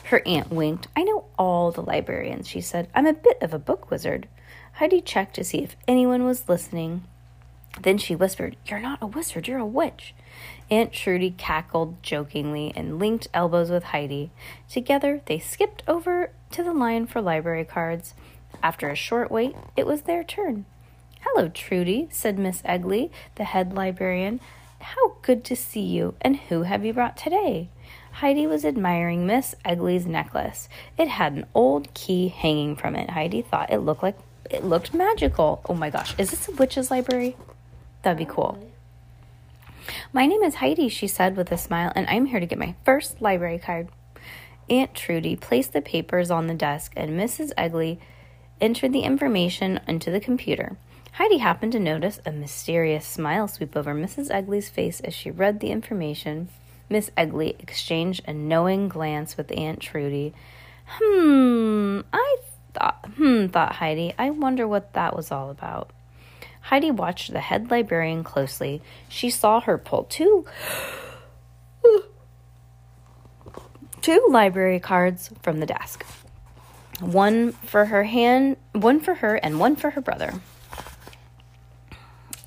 Her 0.04 0.22
aunt 0.26 0.50
winked. 0.50 0.88
I 0.96 1.04
know 1.04 1.26
all 1.38 1.70
the 1.70 1.82
librarians, 1.82 2.48
she 2.48 2.60
said. 2.60 2.88
I'm 2.94 3.06
a 3.06 3.12
bit 3.12 3.38
of 3.40 3.54
a 3.54 3.58
book 3.58 3.90
wizard. 3.90 4.26
Heidi 4.74 5.00
checked 5.00 5.34
to 5.36 5.44
see 5.44 5.62
if 5.62 5.76
anyone 5.86 6.24
was 6.24 6.48
listening. 6.48 7.04
Then 7.80 7.98
she 7.98 8.16
whispered, 8.16 8.56
You're 8.66 8.80
not 8.80 8.98
a 9.00 9.06
wizard, 9.06 9.46
you're 9.46 9.58
a 9.58 9.66
witch. 9.66 10.14
Aunt 10.70 10.92
Trudy 10.92 11.30
cackled 11.30 12.02
jokingly 12.02 12.72
and 12.74 12.98
linked 12.98 13.28
elbows 13.32 13.70
with 13.70 13.84
Heidi. 13.84 14.30
Together, 14.68 15.20
they 15.26 15.38
skipped 15.38 15.82
over 15.86 16.30
to 16.50 16.62
the 16.62 16.72
line 16.72 17.06
for 17.06 17.20
library 17.20 17.64
cards. 17.64 18.14
After 18.62 18.88
a 18.88 18.96
short 18.96 19.30
wait, 19.30 19.54
it 19.76 19.86
was 19.86 20.02
their 20.02 20.24
turn. 20.24 20.64
Hello, 21.20 21.48
Trudy, 21.48 22.08
said 22.10 22.38
Miss 22.38 22.62
Egley, 22.62 23.10
the 23.36 23.44
head 23.44 23.72
librarian. 23.74 24.40
How 24.80 25.14
good 25.22 25.44
to 25.44 25.56
see 25.56 25.82
you, 25.82 26.14
and 26.20 26.36
who 26.36 26.62
have 26.62 26.84
you 26.84 26.92
brought 26.92 27.16
today? 27.16 27.68
Heidi 28.12 28.46
was 28.46 28.64
admiring 28.64 29.26
Miss 29.26 29.54
Egley's 29.64 30.06
necklace. 30.06 30.68
It 30.98 31.08
had 31.08 31.34
an 31.34 31.46
old 31.54 31.92
key 31.94 32.28
hanging 32.28 32.76
from 32.76 32.96
it. 32.96 33.10
Heidi 33.10 33.42
thought 33.42 33.72
it 33.72 33.78
looked 33.78 34.02
like 34.02 34.18
it 34.50 34.64
looked 34.64 34.92
magical. 34.92 35.60
Oh 35.68 35.74
my 35.74 35.90
gosh, 35.90 36.14
is 36.18 36.30
this 36.30 36.48
a 36.48 36.52
witch's 36.52 36.90
library? 36.90 37.36
That'd 38.02 38.18
be 38.18 38.24
cool. 38.24 38.58
My 40.12 40.26
name 40.26 40.42
is 40.42 40.56
Heidi, 40.56 40.88
she 40.88 41.06
said 41.06 41.36
with 41.36 41.52
a 41.52 41.58
smile, 41.58 41.92
and 41.94 42.06
I'm 42.08 42.26
here 42.26 42.40
to 42.40 42.46
get 42.46 42.58
my 42.58 42.74
first 42.84 43.20
library 43.20 43.58
card. 43.58 43.88
Aunt 44.68 44.94
Trudy 44.94 45.36
placed 45.36 45.72
the 45.72 45.82
papers 45.82 46.30
on 46.30 46.46
the 46.46 46.54
desk, 46.54 46.92
and 46.96 47.18
Mrs. 47.18 47.52
Egley 47.56 47.98
entered 48.60 48.92
the 48.92 49.00
information 49.00 49.80
into 49.86 50.10
the 50.10 50.20
computer. 50.20 50.76
Heidi 51.12 51.38
happened 51.38 51.72
to 51.72 51.80
notice 51.80 52.20
a 52.24 52.32
mysterious 52.32 53.06
smile 53.06 53.48
sweep 53.48 53.76
over 53.76 53.94
Mrs. 53.94 54.30
Egley's 54.30 54.68
face 54.68 55.00
as 55.00 55.14
she 55.14 55.30
read 55.30 55.60
the 55.60 55.70
information. 55.70 56.48
Miss 56.88 57.10
Egley 57.16 57.56
exchanged 57.58 58.22
a 58.26 58.32
knowing 58.32 58.88
glance 58.88 59.36
with 59.36 59.56
Aunt 59.56 59.80
Trudy. 59.80 60.32
Hmm, 60.86 62.00
I 62.12 62.36
thought, 62.74 63.06
hmm, 63.16 63.46
thought 63.46 63.76
Heidi. 63.76 64.14
I 64.18 64.30
wonder 64.30 64.66
what 64.66 64.92
that 64.94 65.14
was 65.16 65.30
all 65.30 65.50
about. 65.50 65.90
Heidi 66.62 66.90
watched 66.90 67.32
the 67.32 67.40
head 67.40 67.70
librarian 67.70 68.24
closely. 68.24 68.82
She 69.08 69.30
saw 69.30 69.60
her 69.60 69.78
pull 69.78 70.04
two 70.04 70.46
two 74.02 74.26
library 74.30 74.80
cards 74.80 75.30
from 75.42 75.60
the 75.60 75.66
desk. 75.66 76.04
One 77.00 77.52
for 77.52 77.86
her 77.86 78.04
hand, 78.04 78.56
one 78.72 79.00
for 79.00 79.14
her 79.14 79.36
and 79.36 79.58
one 79.58 79.76
for 79.76 79.90
her 79.90 80.00
brother. 80.00 80.34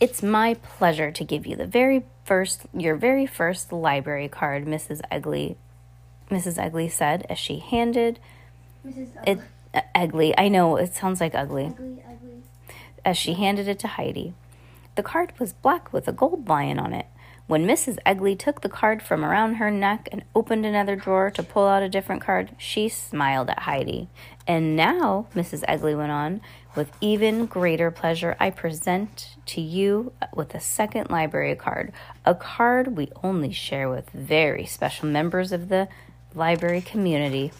It's 0.04 0.22
my 0.22 0.56
pleasure 0.56 1.12
to 1.12 1.24
give 1.24 1.48
you 1.48 1.56
the 1.56 1.66
very 1.66 2.04
first 2.26 2.64
your 2.74 2.98
very 2.98 3.26
first 3.26 3.72
library 3.72 4.28
card, 4.28 4.66
Mrs. 4.66 5.00
Egley 5.10 5.56
Mrs. 6.30 6.58
Egley 6.58 6.90
said 6.90 7.26
as 7.30 7.40
she 7.40 7.60
handed 7.60 8.20
Mrs. 8.86 9.12
it 9.26 9.40
uh, 9.74 9.80
Egley. 9.96 10.34
I 10.38 10.50
know 10.50 10.76
it 10.76 10.94
sounds 10.94 11.22
like 11.22 11.34
ugly. 11.34 11.68
Ugly, 11.68 12.04
ugly. 12.06 12.44
As 13.06 13.18
she 13.18 13.36
handed 13.36 13.70
it 13.70 13.80
to 13.80 13.88
Heidi. 13.88 14.34
The 14.96 15.04
card 15.04 15.32
was 15.40 15.54
black 15.54 15.94
with 15.94 16.06
a 16.10 16.12
gold 16.12 16.50
lion 16.50 16.80
on 16.80 16.92
it. 16.92 17.06
When 17.48 17.66
Mrs. 17.66 17.98
Egley 18.06 18.36
took 18.36 18.60
the 18.60 18.68
card 18.68 19.02
from 19.02 19.24
around 19.24 19.56
her 19.56 19.72
neck 19.72 20.10
and 20.12 20.26
opened 20.36 20.66
another 20.66 20.98
drawer 20.98 21.30
to 21.32 21.44
pull 21.44 21.68
out 21.68 21.84
a 21.84 21.88
different 21.88 22.22
card, 22.22 22.52
she 22.58 22.90
smiled 22.90 23.50
at 23.50 23.60
Heidi. 23.60 24.10
And 24.46 24.76
now, 24.76 25.28
Mrs. 25.34 25.64
Egley 25.66 25.96
went 25.96 26.12
on, 26.12 26.42
with 26.76 26.92
even 27.02 27.46
greater 27.46 27.92
pleasure, 27.92 28.36
I 28.40 28.50
present 28.50 29.36
to 29.48 29.62
you 29.62 30.14
with 30.34 30.56
a 30.56 30.60
second 30.60 31.10
library 31.10 31.56
card, 31.56 31.92
a 32.26 32.34
card 32.34 32.98
we 32.98 33.12
only 33.24 33.52
share 33.52 33.90
with 33.90 34.10
very 34.10 34.66
special 34.66 35.08
members 35.08 35.52
of 35.52 35.70
the 35.70 35.88
library 36.34 36.82
community. 36.82 37.52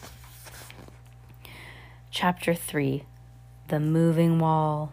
Chapter 2.10 2.54
3 2.54 3.04
The 3.68 3.80
Moving 3.80 4.38
Wall. 4.38 4.92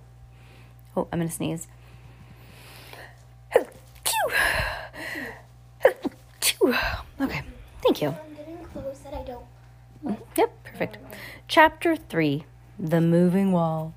Oh, 0.95 1.07
I'm 1.11 1.19
going 1.19 1.29
to 1.29 1.35
sneeze. 1.35 1.67
Okay, 7.21 7.41
thank 7.83 8.01
you. 8.01 8.09
I'm 8.09 8.35
getting 8.35 8.57
close 8.73 8.99
that 8.99 9.13
I 9.13 9.23
don't. 9.23 9.45
Mm, 10.03 10.17
yep, 10.35 10.63
perfect. 10.63 10.97
Chapter 11.47 11.95
3 11.95 12.45
The 12.79 13.01
Moving 13.01 13.51
Wall. 13.51 13.93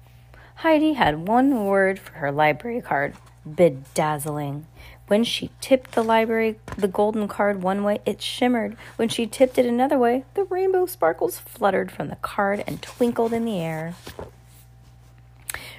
Heidi 0.65 0.95
had 0.95 1.29
one 1.29 1.67
word 1.67 1.99
for 1.99 2.13
her 2.13 2.33
library 2.33 2.81
card 2.81 3.13
bedazzling. 3.45 4.65
When 5.09 5.23
she 5.23 5.51
tipped 5.61 5.93
the 5.93 6.03
library, 6.03 6.59
the 6.79 6.89
golden 6.89 7.29
card 7.29 7.63
one 7.63 7.85
way, 7.85 8.01
it 8.07 8.23
shimmered. 8.23 8.75
When 8.97 9.11
she 9.11 9.27
tipped 9.27 9.59
it 9.59 9.67
another 9.67 9.99
way, 9.99 10.25
the 10.33 10.45
rainbow 10.45 10.87
sparkles 10.87 11.39
fluttered 11.39 11.93
from 11.93 12.09
the 12.09 12.17
card 12.17 12.65
and 12.67 12.81
twinkled 12.81 13.35
in 13.35 13.45
the 13.45 13.61
air. 13.61 13.95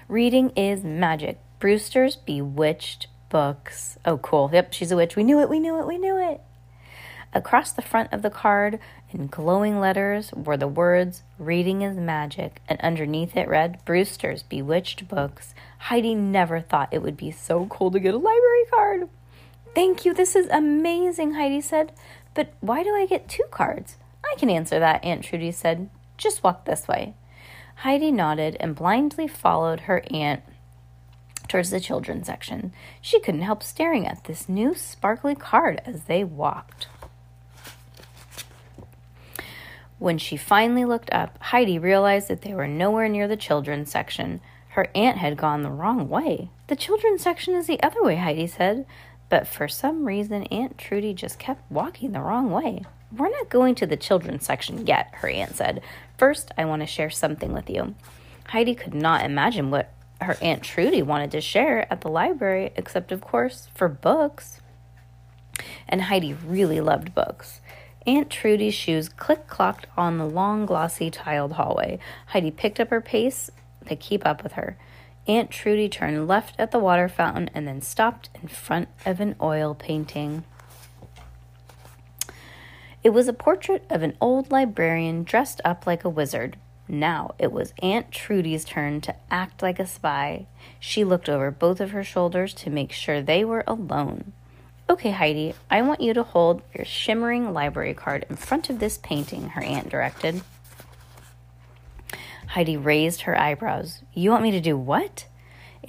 Reading 0.07 0.51
is 0.51 0.83
magic. 0.83 1.39
Brewster's 1.57 2.15
Bewitched 2.15 3.07
Books. 3.29 3.97
Oh, 4.05 4.19
cool. 4.19 4.51
Yep, 4.53 4.71
she's 4.71 4.91
a 4.91 4.95
witch. 4.95 5.15
We 5.15 5.23
knew 5.23 5.39
it, 5.39 5.49
we 5.49 5.59
knew 5.59 5.79
it, 5.79 5.87
we 5.87 5.97
knew 5.97 6.15
it. 6.15 6.41
Across 7.33 7.71
the 7.71 7.81
front 7.81 8.13
of 8.13 8.21
the 8.21 8.29
card, 8.29 8.77
in 9.15 9.27
glowing 9.27 9.79
letters, 9.79 10.31
were 10.33 10.57
the 10.57 10.67
words, 10.67 11.23
Reading 11.39 11.81
is 11.81 11.97
Magic, 11.97 12.61
and 12.67 12.79
underneath 12.81 13.37
it 13.37 13.47
read, 13.47 13.79
Brewster's 13.85 14.43
Bewitched 14.43 15.07
Books. 15.07 15.55
Heidi 15.77 16.13
never 16.13 16.59
thought 16.59 16.89
it 16.91 17.01
would 17.01 17.15
be 17.15 17.31
so 17.31 17.65
cool 17.67 17.91
to 17.91 17.99
get 17.99 18.13
a 18.13 18.17
library 18.17 18.65
card. 18.69 19.09
Thank 19.73 20.03
you, 20.03 20.13
this 20.13 20.35
is 20.35 20.47
amazing, 20.47 21.33
Heidi 21.33 21.61
said. 21.61 21.93
But 22.33 22.53
why 22.59 22.83
do 22.83 22.89
I 22.89 23.05
get 23.05 23.29
two 23.29 23.45
cards? 23.51 23.95
I 24.23 24.35
can 24.37 24.49
answer 24.49 24.79
that, 24.79 25.03
Aunt 25.03 25.23
Trudy 25.23 25.51
said. 25.51 25.89
Just 26.17 26.43
walk 26.43 26.65
this 26.65 26.87
way. 26.87 27.13
Heidi 27.77 28.11
nodded 28.11 28.57
and 28.59 28.75
blindly 28.75 29.27
followed 29.27 29.81
her 29.81 30.03
aunt 30.11 30.43
towards 31.47 31.69
the 31.69 31.79
children's 31.79 32.27
section. 32.27 32.73
She 33.01 33.19
couldn't 33.19 33.41
help 33.41 33.63
staring 33.63 34.05
at 34.07 34.25
this 34.25 34.49
new 34.49 34.73
sparkly 34.75 35.35
card 35.35 35.81
as 35.85 36.03
they 36.03 36.23
walked. 36.23 36.87
When 39.97 40.17
she 40.17 40.37
finally 40.37 40.85
looked 40.85 41.11
up, 41.13 41.37
Heidi 41.41 41.79
realized 41.79 42.27
that 42.27 42.41
they 42.41 42.53
were 42.53 42.67
nowhere 42.67 43.07
near 43.07 43.27
the 43.27 43.37
children's 43.37 43.91
section. 43.91 44.41
Her 44.69 44.87
aunt 44.93 45.17
had 45.17 45.37
gone 45.37 45.63
the 45.63 45.71
wrong 45.71 46.09
way. 46.09 46.49
The 46.67 46.75
children's 46.75 47.21
section 47.21 47.55
is 47.55 47.67
the 47.67 47.81
other 47.81 48.03
way, 48.03 48.17
Heidi 48.17 48.47
said. 48.47 48.85
But 49.29 49.47
for 49.47 49.67
some 49.67 50.05
reason, 50.05 50.43
Aunt 50.43 50.77
Trudy 50.77 51.13
just 51.13 51.39
kept 51.39 51.69
walking 51.71 52.11
the 52.11 52.21
wrong 52.21 52.51
way. 52.51 52.83
We're 53.15 53.29
not 53.29 53.49
going 53.49 53.75
to 53.75 53.85
the 53.85 53.97
children's 53.97 54.45
section 54.45 54.85
yet, 54.85 55.09
her 55.15 55.29
aunt 55.29 55.55
said. 55.55 55.81
First, 56.17 56.51
I 56.57 56.65
want 56.65 56.81
to 56.81 56.87
share 56.87 57.09
something 57.09 57.53
with 57.53 57.69
you. 57.69 57.95
Heidi 58.47 58.75
could 58.75 58.93
not 58.93 59.25
imagine 59.25 59.71
what 59.71 59.91
her 60.21 60.37
Aunt 60.41 60.63
Trudy 60.63 61.01
wanted 61.01 61.31
to 61.31 61.41
share 61.41 61.91
at 61.91 62.01
the 62.01 62.09
library, 62.09 62.71
except, 62.75 63.11
of 63.11 63.21
course, 63.21 63.69
for 63.73 63.87
books. 63.87 64.61
And 65.87 66.03
Heidi 66.03 66.33
really 66.33 66.81
loved 66.81 67.15
books. 67.15 67.61
Aunt 68.07 68.29
Trudy's 68.29 68.75
shoes 68.75 69.09
click 69.09 69.47
clocked 69.47 69.87
on 69.97 70.17
the 70.17 70.27
long, 70.27 70.65
glossy, 70.67 71.09
tiled 71.09 71.53
hallway. 71.53 71.97
Heidi 72.27 72.51
picked 72.51 72.79
up 72.79 72.89
her 72.89 73.01
pace 73.01 73.49
to 73.87 73.95
keep 73.95 74.25
up 74.25 74.43
with 74.43 74.53
her. 74.53 74.77
Aunt 75.27 75.49
Trudy 75.49 75.89
turned 75.89 76.27
left 76.27 76.53
at 76.59 76.69
the 76.69 76.77
water 76.77 77.09
fountain 77.09 77.49
and 77.55 77.67
then 77.67 77.81
stopped 77.81 78.29
in 78.39 78.47
front 78.47 78.89
of 79.07 79.19
an 79.19 79.35
oil 79.41 79.73
painting. 79.73 80.43
It 83.03 83.09
was 83.09 83.27
a 83.27 83.33
portrait 83.33 83.85
of 83.89 84.03
an 84.03 84.15
old 84.21 84.51
librarian 84.51 85.23
dressed 85.23 85.61
up 85.65 85.87
like 85.87 86.03
a 86.03 86.09
wizard. 86.09 86.57
Now 86.87 87.33
it 87.39 87.51
was 87.51 87.73
Aunt 87.81 88.11
Trudy's 88.11 88.65
turn 88.65 89.01
to 89.01 89.15
act 89.31 89.63
like 89.63 89.79
a 89.79 89.87
spy. 89.87 90.45
She 90.79 91.03
looked 91.03 91.27
over 91.27 91.49
both 91.49 91.81
of 91.81 91.91
her 91.91 92.03
shoulders 92.03 92.53
to 92.55 92.69
make 92.69 92.91
sure 92.91 93.21
they 93.21 93.43
were 93.43 93.63
alone. 93.65 94.33
Okay, 94.87 95.09
Heidi, 95.09 95.55
I 95.69 95.81
want 95.81 95.99
you 95.99 96.13
to 96.13 96.21
hold 96.21 96.61
your 96.75 96.85
shimmering 96.85 97.53
library 97.53 97.95
card 97.95 98.23
in 98.29 98.35
front 98.35 98.69
of 98.69 98.79
this 98.79 98.99
painting, 98.99 99.49
her 99.49 99.63
aunt 99.63 99.89
directed. 99.89 100.43
Heidi 102.49 102.77
raised 102.77 103.21
her 103.21 103.39
eyebrows. 103.39 104.03
You 104.13 104.29
want 104.29 104.43
me 104.43 104.51
to 104.51 104.61
do 104.61 104.77
what? 104.77 105.25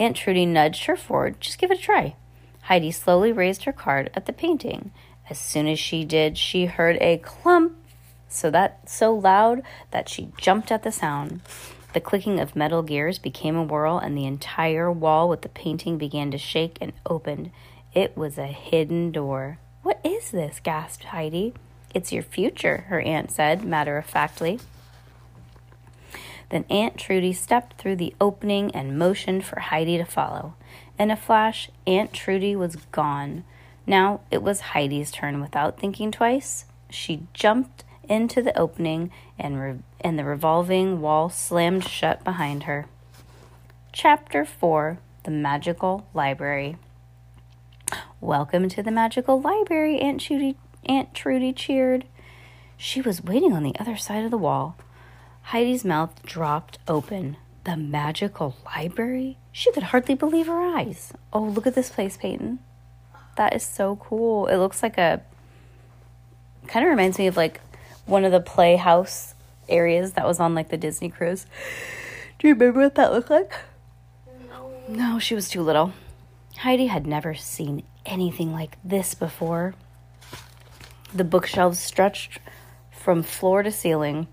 Aunt 0.01 0.17
Trudy 0.17 0.47
nudged 0.47 0.87
her 0.87 0.97
forward. 0.97 1.43
Just 1.43 1.59
give 1.59 1.71
it 1.71 1.79
a 1.79 1.83
try. 1.83 2.17
Heidi 2.63 2.91
slowly 2.91 3.33
raised 3.33 3.65
her 3.65 3.73
card 3.73 4.11
at 4.15 4.25
the 4.25 4.33
painting. 4.33 4.93
As 5.29 5.39
soon 5.39 5.69
as 5.69 5.79
she 5.79 6.05
did, 6.05 6.39
she 6.39 6.65
heard 6.65 6.97
a 7.03 7.19
clump, 7.19 7.77
so 8.29 8.51
that 8.51 8.89
so 8.89 9.15
loud 9.15 9.63
that 9.91 10.09
she 10.09 10.33
jumped 10.39 10.73
at 10.73 10.85
the 10.85 10.91
sound. 10.91 11.43
The 11.93 12.01
clicking 12.01 12.41
of 12.41 12.57
metal 12.57 12.83
gears 12.83 13.19
became 13.19 13.57
a 13.57 13.63
whirl, 13.63 13.99
and 13.99 14.17
the 14.17 14.27
entire 14.27 14.91
wall 14.91 15.29
with 15.29 15.43
the 15.43 15.49
painting 15.51 15.99
began 15.99 16.31
to 16.31 16.39
shake 16.39 16.79
and 16.81 16.93
opened. 17.05 17.51
It 17.97 18.15
was 18.15 18.37
a 18.37 18.47
hidden 18.47 19.11
door. 19.11 19.59
What 19.83 20.01
is 20.05 20.31
this? 20.31 20.61
gasped 20.63 21.05
Heidi. 21.05 21.55
It's 21.95 22.13
your 22.13 22.23
future, 22.23 22.85
her 22.89 23.01
aunt 23.01 23.31
said, 23.31 23.65
matter 23.65 23.97
of 23.97 24.05
factly. 24.05 24.61
Then 26.51 26.67
Aunt 26.69 26.99
Trudy 26.99 27.33
stepped 27.33 27.79
through 27.79 27.97
the 27.97 28.15
opening 28.21 28.71
and 28.75 28.99
motioned 28.99 29.47
for 29.47 29.61
Heidi 29.61 29.97
to 29.97 30.05
follow. 30.05 30.57
In 30.99 31.11
a 31.11 31.17
flash, 31.17 31.71
Aunt 31.87 32.13
Trudy 32.13 32.55
was 32.55 32.77
gone. 32.93 33.45
Now 33.87 34.21
it 34.31 34.43
was 34.43 34.61
Heidi's 34.61 35.11
turn 35.11 35.41
without 35.41 35.81
thinking 35.81 36.13
twice. 36.13 36.67
She 36.91 37.23
jumped 37.33 37.83
into 38.11 38.43
the 38.43 38.57
opening 38.59 39.11
and, 39.39 39.59
re- 39.59 39.79
and 40.03 40.19
the 40.19 40.25
revolving 40.25 41.01
wall 41.01 41.31
slammed 41.31 41.85
shut 41.85 42.23
behind 42.25 42.65
her. 42.65 42.85
Chapter 43.91 44.45
4 44.45 44.99
The 45.25 45.31
Magical 45.31 46.07
Library. 46.13 46.77
Welcome 48.21 48.69
to 48.71 48.83
the 48.83 48.91
magical 48.91 49.41
library, 49.41 50.01
Aunt 50.01 50.21
Trudy, 50.21 50.57
Aunt 50.87 51.15
Trudy 51.15 51.53
cheered. 51.53 52.05
She 52.77 53.01
was 53.01 53.23
waiting 53.23 53.53
on 53.53 53.63
the 53.63 53.77
other 53.79 53.97
side 53.97 54.25
of 54.25 54.31
the 54.31 54.39
wall. 54.39 54.77
Heidi's 55.43 55.85
mouth 55.85 56.23
dropped 56.25 56.79
open. 56.89 57.37
The 57.65 57.77
magical 57.77 58.57
library? 58.65 59.39
She 59.53 59.71
could 59.73 59.85
hardly 59.85 60.15
believe 60.15 60.47
her 60.47 60.61
eyes. 60.61 61.13
Oh, 61.33 61.43
look 61.43 61.67
at 61.67 61.75
this 61.75 61.91
place, 61.91 62.17
Peyton. 62.17 62.59
That 63.37 63.55
is 63.55 63.65
so 63.65 63.97
cool. 63.97 64.47
It 64.47 64.57
looks 64.57 64.83
like 64.83 64.99
a 64.99 65.23
kind 66.67 66.85
of 66.85 66.91
reminds 66.91 67.19
me 67.19 67.27
of 67.29 67.37
like 67.37 67.61
one 68.07 68.25
of 68.25 68.33
the 68.33 68.41
playhouse 68.41 69.35
areas 69.69 70.13
that 70.13 70.27
was 70.27 70.41
on 70.41 70.55
like 70.55 70.69
the 70.69 70.77
Disney 70.77 71.11
cruise. 71.11 71.47
Do 72.39 72.49
you 72.49 72.55
remember 72.55 72.81
what 72.81 72.95
that 72.97 73.13
looked 73.13 73.31
like? 73.31 73.53
No, 74.89 75.19
she 75.19 75.35
was 75.35 75.49
too 75.49 75.63
little. 75.63 75.93
Heidi 76.59 76.87
had 76.87 77.07
never 77.07 77.35
seen 77.35 77.83
anything 78.05 78.53
like 78.53 78.79
this 78.85 79.15
before. 79.15 79.75
The 81.15 81.25
bookshelves 81.25 81.79
stretched 81.79 82.39
from 82.91 83.23
floor 83.23 83.63
to 83.63 83.71
ceiling. 83.71 84.27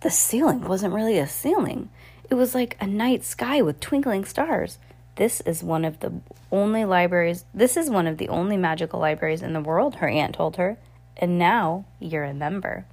The 0.00 0.10
ceiling 0.10 0.62
wasn't 0.62 0.94
really 0.94 1.18
a 1.18 1.26
ceiling, 1.26 1.90
it 2.30 2.34
was 2.34 2.54
like 2.54 2.76
a 2.80 2.86
night 2.86 3.24
sky 3.24 3.62
with 3.62 3.80
twinkling 3.80 4.24
stars. 4.24 4.78
This 5.16 5.40
is 5.42 5.62
one 5.62 5.84
of 5.84 6.00
the 6.00 6.12
only 6.52 6.84
libraries, 6.84 7.44
this 7.54 7.76
is 7.76 7.90
one 7.90 8.06
of 8.06 8.18
the 8.18 8.28
only 8.28 8.56
magical 8.56 9.00
libraries 9.00 9.42
in 9.42 9.52
the 9.52 9.60
world, 9.60 9.96
her 9.96 10.08
aunt 10.08 10.34
told 10.34 10.56
her. 10.56 10.78
and 11.20 11.36
now 11.38 11.84
you're 11.98 12.24
a 12.24 12.32
member. 12.32 12.84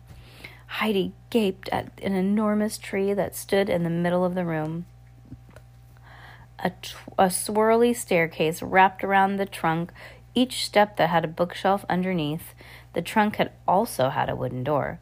Heidi 0.67 1.13
gaped 1.29 1.69
at 1.69 1.91
an 2.01 2.13
enormous 2.15 2.77
tree 2.79 3.13
that 3.13 3.35
stood 3.35 3.69
in 3.69 3.83
the 3.83 3.89
middle 3.89 4.25
of 4.25 4.33
the 4.33 4.45
room. 4.45 4.87
A, 6.59 6.69
tw- 6.69 6.95
a 7.17 7.25
swirly 7.25 7.95
staircase 7.95 8.61
wrapped 8.61 9.03
around 9.03 9.37
the 9.37 9.45
trunk, 9.45 9.91
each 10.33 10.65
step 10.65 10.97
that 10.97 11.09
had 11.09 11.25
a 11.25 11.29
bookshelf 11.29 11.85
underneath. 11.89 12.53
The 12.93 13.01
trunk 13.01 13.35
had 13.35 13.51
also 13.67 14.09
had 14.09 14.29
a 14.29 14.35
wooden 14.35 14.63
door. 14.63 14.99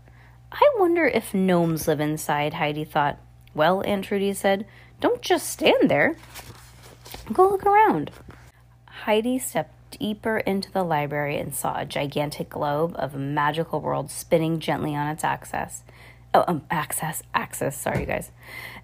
I 0.52 0.72
wonder 0.78 1.06
if 1.06 1.34
gnomes 1.34 1.88
live 1.88 2.00
inside, 2.00 2.56
Heidi 2.56 2.84
thought. 2.84 3.18
Well, 3.56 3.84
Aunt 3.86 4.06
Trudy 4.06 4.34
said, 4.34 4.66
don't 5.00 5.22
just 5.22 5.50
stand 5.50 5.90
there. 5.90 6.16
Go 7.32 7.50
look 7.50 7.66
around. 7.66 8.12
Heidi 8.86 9.38
stepped 9.40 10.00
deeper 10.00 10.38
into 10.40 10.72
the 10.72 10.84
library 10.84 11.38
and 11.38 11.54
saw 11.54 11.80
a 11.80 11.86
gigantic 11.86 12.50
globe 12.50 12.96
of 12.98 13.14
a 13.14 13.20
magical 13.20 13.82
world 13.82 14.10
spinning 14.10 14.60
gently 14.60 14.96
on 14.96 15.08
its 15.08 15.24
axis. 15.24 15.84
Oh, 16.34 16.44
um, 16.48 16.64
axis, 16.72 17.24
axis. 17.34 17.76
Sorry, 17.76 18.02
you 18.02 18.06
guys. 18.06 18.32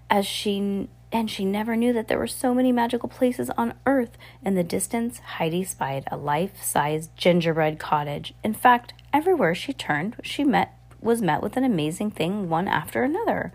As 0.08 0.26
she 0.26 0.88
and 1.12 1.30
she 1.30 1.44
never 1.44 1.74
knew 1.74 1.92
that 1.92 2.08
there 2.08 2.18
were 2.18 2.26
so 2.26 2.54
many 2.54 2.70
magical 2.70 3.08
places 3.08 3.50
on 3.58 3.74
Earth. 3.84 4.16
In 4.44 4.54
the 4.54 4.62
distance, 4.62 5.18
Heidi 5.18 5.64
spied 5.64 6.04
a 6.10 6.16
life-sized 6.16 7.16
gingerbread 7.16 7.78
cottage. 7.78 8.32
In 8.44 8.54
fact, 8.54 8.92
everywhere 9.12 9.54
she 9.54 9.72
turned, 9.72 10.16
she 10.22 10.44
met 10.44 10.76
was 11.00 11.22
met 11.22 11.42
with 11.42 11.56
an 11.56 11.64
amazing 11.64 12.10
thing 12.10 12.48
one 12.48 12.68
after 12.68 13.02
another. 13.02 13.52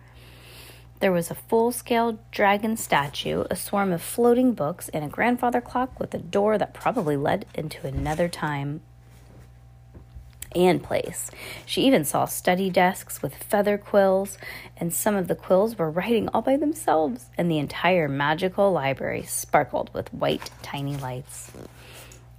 There 0.99 1.11
was 1.11 1.29
a 1.29 1.35
full 1.35 1.71
scale 1.71 2.19
dragon 2.31 2.75
statue, 2.75 3.43
a 3.51 3.55
swarm 3.55 3.93
of 3.93 4.01
floating 4.01 4.53
books, 4.53 4.89
and 4.89 5.05
a 5.05 5.09
grandfather 5.09 5.61
clock 5.61 5.99
with 5.99 6.13
a 6.13 6.19
door 6.19 6.57
that 6.57 6.73
probably 6.73 7.15
led 7.15 7.45
into 7.53 7.85
another 7.85 8.27
time 8.27 8.81
and 10.55 10.81
place. 10.81 11.29
She 11.65 11.81
even 11.81 12.05
saw 12.05 12.25
study 12.25 12.69
desks 12.69 13.21
with 13.21 13.35
feather 13.35 13.77
quills, 13.77 14.37
and 14.77 14.93
some 14.93 15.15
of 15.15 15.27
the 15.27 15.35
quills 15.35 15.77
were 15.77 15.91
writing 15.91 16.29
all 16.29 16.41
by 16.41 16.57
themselves, 16.57 17.25
and 17.37 17.51
the 17.51 17.59
entire 17.59 18.07
magical 18.07 18.71
library 18.71 19.23
sparkled 19.23 19.93
with 19.93 20.13
white, 20.13 20.49
tiny 20.61 20.95
lights. 20.95 21.51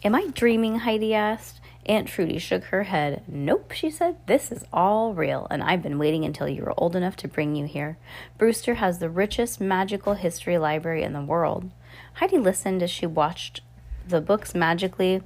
Am 0.02 0.14
I 0.14 0.28
dreaming? 0.32 0.80
Heidi 0.80 1.14
asked. 1.14 1.60
Aunt 1.86 2.08
Trudy 2.08 2.38
shook 2.38 2.64
her 2.64 2.84
head. 2.84 3.22
Nope, 3.28 3.70
she 3.70 3.90
said. 3.90 4.16
This 4.26 4.50
is 4.50 4.64
all 4.72 5.14
real, 5.14 5.46
and 5.50 5.62
I've 5.62 5.82
been 5.82 5.98
waiting 5.98 6.24
until 6.24 6.48
you 6.48 6.62
were 6.62 6.74
old 6.76 6.96
enough 6.96 7.14
to 7.16 7.28
bring 7.28 7.54
you 7.54 7.66
here. 7.66 7.96
Brewster 8.38 8.74
has 8.74 8.98
the 8.98 9.08
richest 9.08 9.60
magical 9.60 10.14
history 10.14 10.58
library 10.58 11.04
in 11.04 11.12
the 11.12 11.22
world. 11.22 11.70
Heidi 12.14 12.38
listened 12.38 12.82
as 12.82 12.90
she 12.90 13.06
watched 13.06 13.60
the 14.08 14.20
books 14.20 14.54
magically 14.54 15.22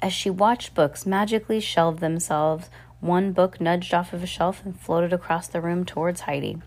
as 0.00 0.12
she 0.12 0.30
watched 0.30 0.74
books 0.74 1.06
magically 1.06 1.60
shelve 1.60 2.00
themselves. 2.00 2.70
One 3.00 3.32
book 3.32 3.60
nudged 3.60 3.94
off 3.94 4.12
of 4.12 4.22
a 4.22 4.26
shelf 4.26 4.62
and 4.64 4.78
floated 4.78 5.12
across 5.12 5.46
the 5.46 5.60
room 5.60 5.84
towards 5.84 6.22
Heidi. 6.22 6.58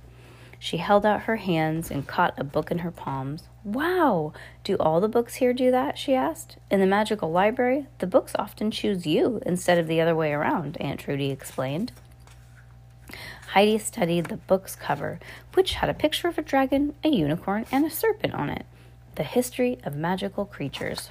She 0.59 0.77
held 0.77 1.05
out 1.05 1.23
her 1.23 1.37
hands 1.37 1.89
and 1.89 2.05
caught 2.07 2.37
a 2.37 2.43
book 2.43 2.69
in 2.69 2.79
her 2.79 2.91
palms. 2.91 3.43
Wow! 3.63 4.31
Do 4.63 4.75
all 4.77 5.01
the 5.01 5.07
books 5.07 5.35
here 5.35 5.53
do 5.53 5.71
that? 5.71 5.97
she 5.97 6.13
asked. 6.13 6.57
In 6.69 6.79
the 6.79 6.85
magical 6.85 7.31
library, 7.31 7.87
the 7.97 8.05
books 8.05 8.35
often 8.37 8.69
choose 8.69 9.07
you 9.07 9.41
instead 9.45 9.79
of 9.79 9.87
the 9.87 9.99
other 9.99 10.15
way 10.15 10.31
around, 10.31 10.77
Aunt 10.79 10.99
Trudy 10.99 11.31
explained. 11.31 11.91
Heidi 13.53 13.79
studied 13.79 14.27
the 14.27 14.37
book's 14.37 14.75
cover, 14.75 15.19
which 15.55 15.73
had 15.73 15.89
a 15.89 15.95
picture 15.95 16.27
of 16.27 16.37
a 16.37 16.43
dragon, 16.43 16.93
a 17.03 17.09
unicorn, 17.09 17.65
and 17.71 17.85
a 17.85 17.89
serpent 17.89 18.33
on 18.33 18.49
it. 18.49 18.65
The 19.15 19.23
History 19.23 19.79
of 19.83 19.95
Magical 19.95 20.45
Creatures. 20.45 21.09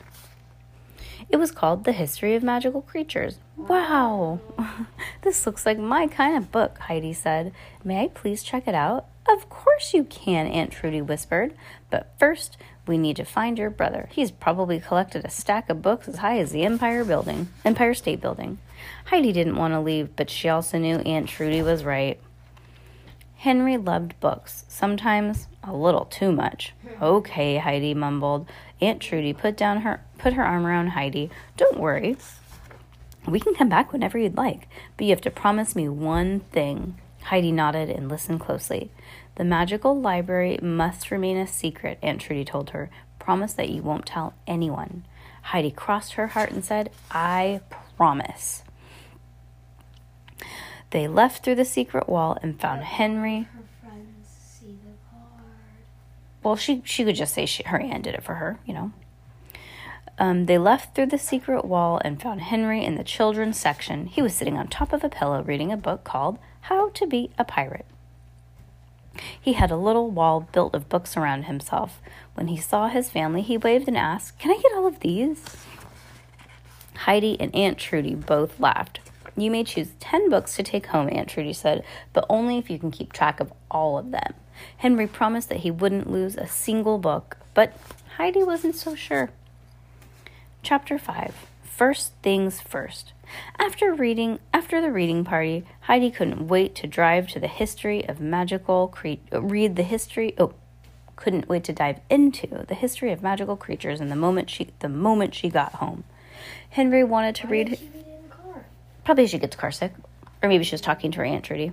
It 1.28 1.36
was 1.36 1.50
called 1.50 1.84
The 1.84 1.92
History 1.92 2.34
of 2.34 2.42
Magical 2.42 2.82
Creatures. 2.82 3.38
Wow! 3.56 4.40
this 5.22 5.46
looks 5.46 5.66
like 5.66 5.78
my 5.78 6.06
kind 6.06 6.36
of 6.36 6.50
book, 6.50 6.78
Heidi 6.78 7.12
said. 7.12 7.52
May 7.84 8.04
I 8.04 8.08
please 8.08 8.42
check 8.42 8.66
it 8.66 8.74
out? 8.74 9.06
Of 9.28 9.48
course 9.48 9.92
you 9.94 10.04
can, 10.04 10.46
Aunt 10.46 10.72
Trudy 10.72 11.02
whispered. 11.02 11.54
But 11.90 12.12
first, 12.18 12.56
we 12.86 12.98
need 12.98 13.16
to 13.16 13.24
find 13.24 13.58
your 13.58 13.70
brother. 13.70 14.08
He's 14.10 14.30
probably 14.30 14.80
collected 14.80 15.24
a 15.24 15.30
stack 15.30 15.70
of 15.70 15.82
books 15.82 16.08
as 16.08 16.16
high 16.18 16.38
as 16.38 16.50
the 16.50 16.64
Empire 16.64 17.04
Building, 17.04 17.48
Empire 17.64 17.94
State 17.94 18.20
Building. 18.20 18.58
Heidi 19.06 19.32
didn't 19.32 19.56
want 19.56 19.74
to 19.74 19.80
leave, 19.80 20.16
but 20.16 20.30
she 20.30 20.48
also 20.48 20.78
knew 20.78 20.96
Aunt 20.98 21.28
Trudy 21.28 21.62
was 21.62 21.84
right. 21.84 22.18
Henry 23.40 23.78
loved 23.78 24.20
books, 24.20 24.66
sometimes 24.68 25.48
a 25.64 25.72
little 25.74 26.04
too 26.04 26.30
much. 26.30 26.74
Okay, 27.00 27.56
Heidi 27.56 27.94
mumbled. 27.94 28.46
Aunt 28.82 29.00
Trudy 29.00 29.32
put 29.32 29.56
down 29.56 29.80
her 29.80 30.02
put 30.18 30.34
her 30.34 30.44
arm 30.44 30.66
around 30.66 30.88
Heidi. 30.88 31.30
Don't 31.56 31.80
worry. 31.80 32.18
We 33.26 33.40
can 33.40 33.54
come 33.54 33.70
back 33.70 33.92
whenever 33.92 34.18
you'd 34.18 34.36
like, 34.36 34.68
but 34.94 35.06
you 35.06 35.10
have 35.12 35.22
to 35.22 35.30
promise 35.30 35.74
me 35.74 35.88
one 35.88 36.40
thing. 36.52 36.98
Heidi 37.22 37.50
nodded 37.50 37.88
and 37.88 38.10
listened 38.10 38.40
closely. 38.40 38.90
The 39.36 39.44
magical 39.44 39.98
library 39.98 40.58
must 40.60 41.10
remain 41.10 41.38
a 41.38 41.46
secret, 41.46 41.98
Aunt 42.02 42.20
Trudy 42.20 42.44
told 42.44 42.70
her. 42.70 42.90
Promise 43.18 43.54
that 43.54 43.70
you 43.70 43.80
won't 43.80 44.04
tell 44.04 44.34
anyone. 44.46 45.06
Heidi 45.44 45.70
crossed 45.70 46.12
her 46.12 46.26
heart 46.26 46.50
and 46.50 46.62
said, 46.62 46.90
I 47.10 47.62
promise. 47.96 48.64
They 50.90 51.06
left 51.06 51.44
through 51.44 51.54
the 51.54 51.64
secret 51.64 52.08
wall 52.08 52.36
and 52.42 52.60
found 52.60 52.82
Henry. 52.82 53.48
Her 53.52 53.62
friends 53.80 54.26
see 54.28 54.78
the 54.84 54.96
card. 55.10 55.44
Well, 56.42 56.56
she, 56.56 56.82
she 56.84 57.04
could 57.04 57.14
just 57.14 57.34
say 57.34 57.46
she, 57.46 57.62
her 57.64 57.78
aunt 57.78 58.04
did 58.04 58.14
it 58.14 58.24
for 58.24 58.34
her, 58.34 58.58
you 58.66 58.74
know. 58.74 58.92
Um, 60.18 60.46
they 60.46 60.58
left 60.58 60.94
through 60.94 61.06
the 61.06 61.18
secret 61.18 61.64
wall 61.64 62.00
and 62.04 62.20
found 62.20 62.42
Henry 62.42 62.84
in 62.84 62.96
the 62.96 63.04
children's 63.04 63.58
section. 63.58 64.06
He 64.06 64.20
was 64.20 64.34
sitting 64.34 64.58
on 64.58 64.68
top 64.68 64.92
of 64.92 65.02
a 65.02 65.08
pillow 65.08 65.42
reading 65.42 65.72
a 65.72 65.78
book 65.78 66.04
called 66.04 66.38
How 66.62 66.90
to 66.90 67.06
Be 67.06 67.30
a 67.38 67.44
Pirate. 67.44 67.86
He 69.40 69.54
had 69.54 69.70
a 69.70 69.76
little 69.76 70.10
wall 70.10 70.48
built 70.52 70.74
of 70.74 70.88
books 70.88 71.16
around 71.16 71.44
himself. 71.44 72.00
When 72.34 72.48
he 72.48 72.56
saw 72.56 72.88
his 72.88 73.10
family, 73.10 73.42
he 73.42 73.56
waved 73.56 73.88
and 73.88 73.96
asked, 73.96 74.38
Can 74.38 74.50
I 74.50 74.60
get 74.60 74.72
all 74.74 74.86
of 74.86 75.00
these? 75.00 75.56
Heidi 76.94 77.40
and 77.40 77.54
Aunt 77.54 77.78
Trudy 77.78 78.14
both 78.14 78.60
laughed. 78.60 79.00
You 79.36 79.50
may 79.50 79.64
choose 79.64 79.92
10 80.00 80.30
books 80.30 80.56
to 80.56 80.62
take 80.62 80.86
home, 80.86 81.08
Aunt 81.10 81.28
Trudy 81.28 81.52
said, 81.52 81.84
but 82.12 82.26
only 82.28 82.58
if 82.58 82.70
you 82.70 82.78
can 82.78 82.90
keep 82.90 83.12
track 83.12 83.40
of 83.40 83.52
all 83.70 83.98
of 83.98 84.10
them. 84.10 84.34
Henry 84.78 85.06
promised 85.06 85.48
that 85.48 85.60
he 85.60 85.70
wouldn't 85.70 86.10
lose 86.10 86.36
a 86.36 86.46
single 86.46 86.98
book, 86.98 87.36
but 87.54 87.72
Heidi 88.16 88.42
wasn't 88.42 88.74
so 88.74 88.94
sure. 88.94 89.30
Chapter 90.62 90.98
5 90.98 91.34
First 91.64 92.12
Things 92.22 92.60
First. 92.60 93.12
After 93.58 93.94
reading 93.94 94.40
after 94.52 94.80
the 94.80 94.90
reading 94.90 95.24
party, 95.24 95.64
Heidi 95.82 96.10
couldn't 96.10 96.48
wait 96.48 96.74
to 96.76 96.86
drive 96.86 97.28
to 97.28 97.40
the 97.40 97.46
history 97.46 98.06
of 98.06 98.20
magical 98.20 98.88
cre- 98.88 99.14
read 99.32 99.76
the 99.76 99.82
history 99.82 100.34
oh 100.36 100.52
couldn't 101.16 101.48
wait 101.48 101.64
to 101.64 101.72
dive 101.72 102.00
into 102.10 102.46
the 102.66 102.74
history 102.74 103.12
of 103.12 103.22
magical 103.22 103.56
creatures 103.56 104.00
and 104.00 104.10
the 104.10 104.16
moment 104.16 104.50
she 104.50 104.68
the 104.80 104.88
moment 104.88 105.34
she 105.34 105.48
got 105.48 105.74
home. 105.76 106.04
Henry 106.70 107.04
wanted 107.04 107.34
to 107.36 107.46
read 107.46 107.78
did 109.14 109.28
she 109.28 109.36
read 109.36 109.44
it 109.44 109.44
in 109.44 109.50
the 109.50 109.56
car? 109.56 109.70
Probably 109.70 109.72
she 109.72 109.90
gets 109.90 109.90
car 109.90 109.92
sick. 109.92 109.92
Or 110.42 110.48
maybe 110.48 110.64
she 110.64 110.74
was 110.74 110.80
talking 110.80 111.10
to 111.12 111.18
her 111.18 111.24
Aunt 111.24 111.44
Trudy. 111.44 111.72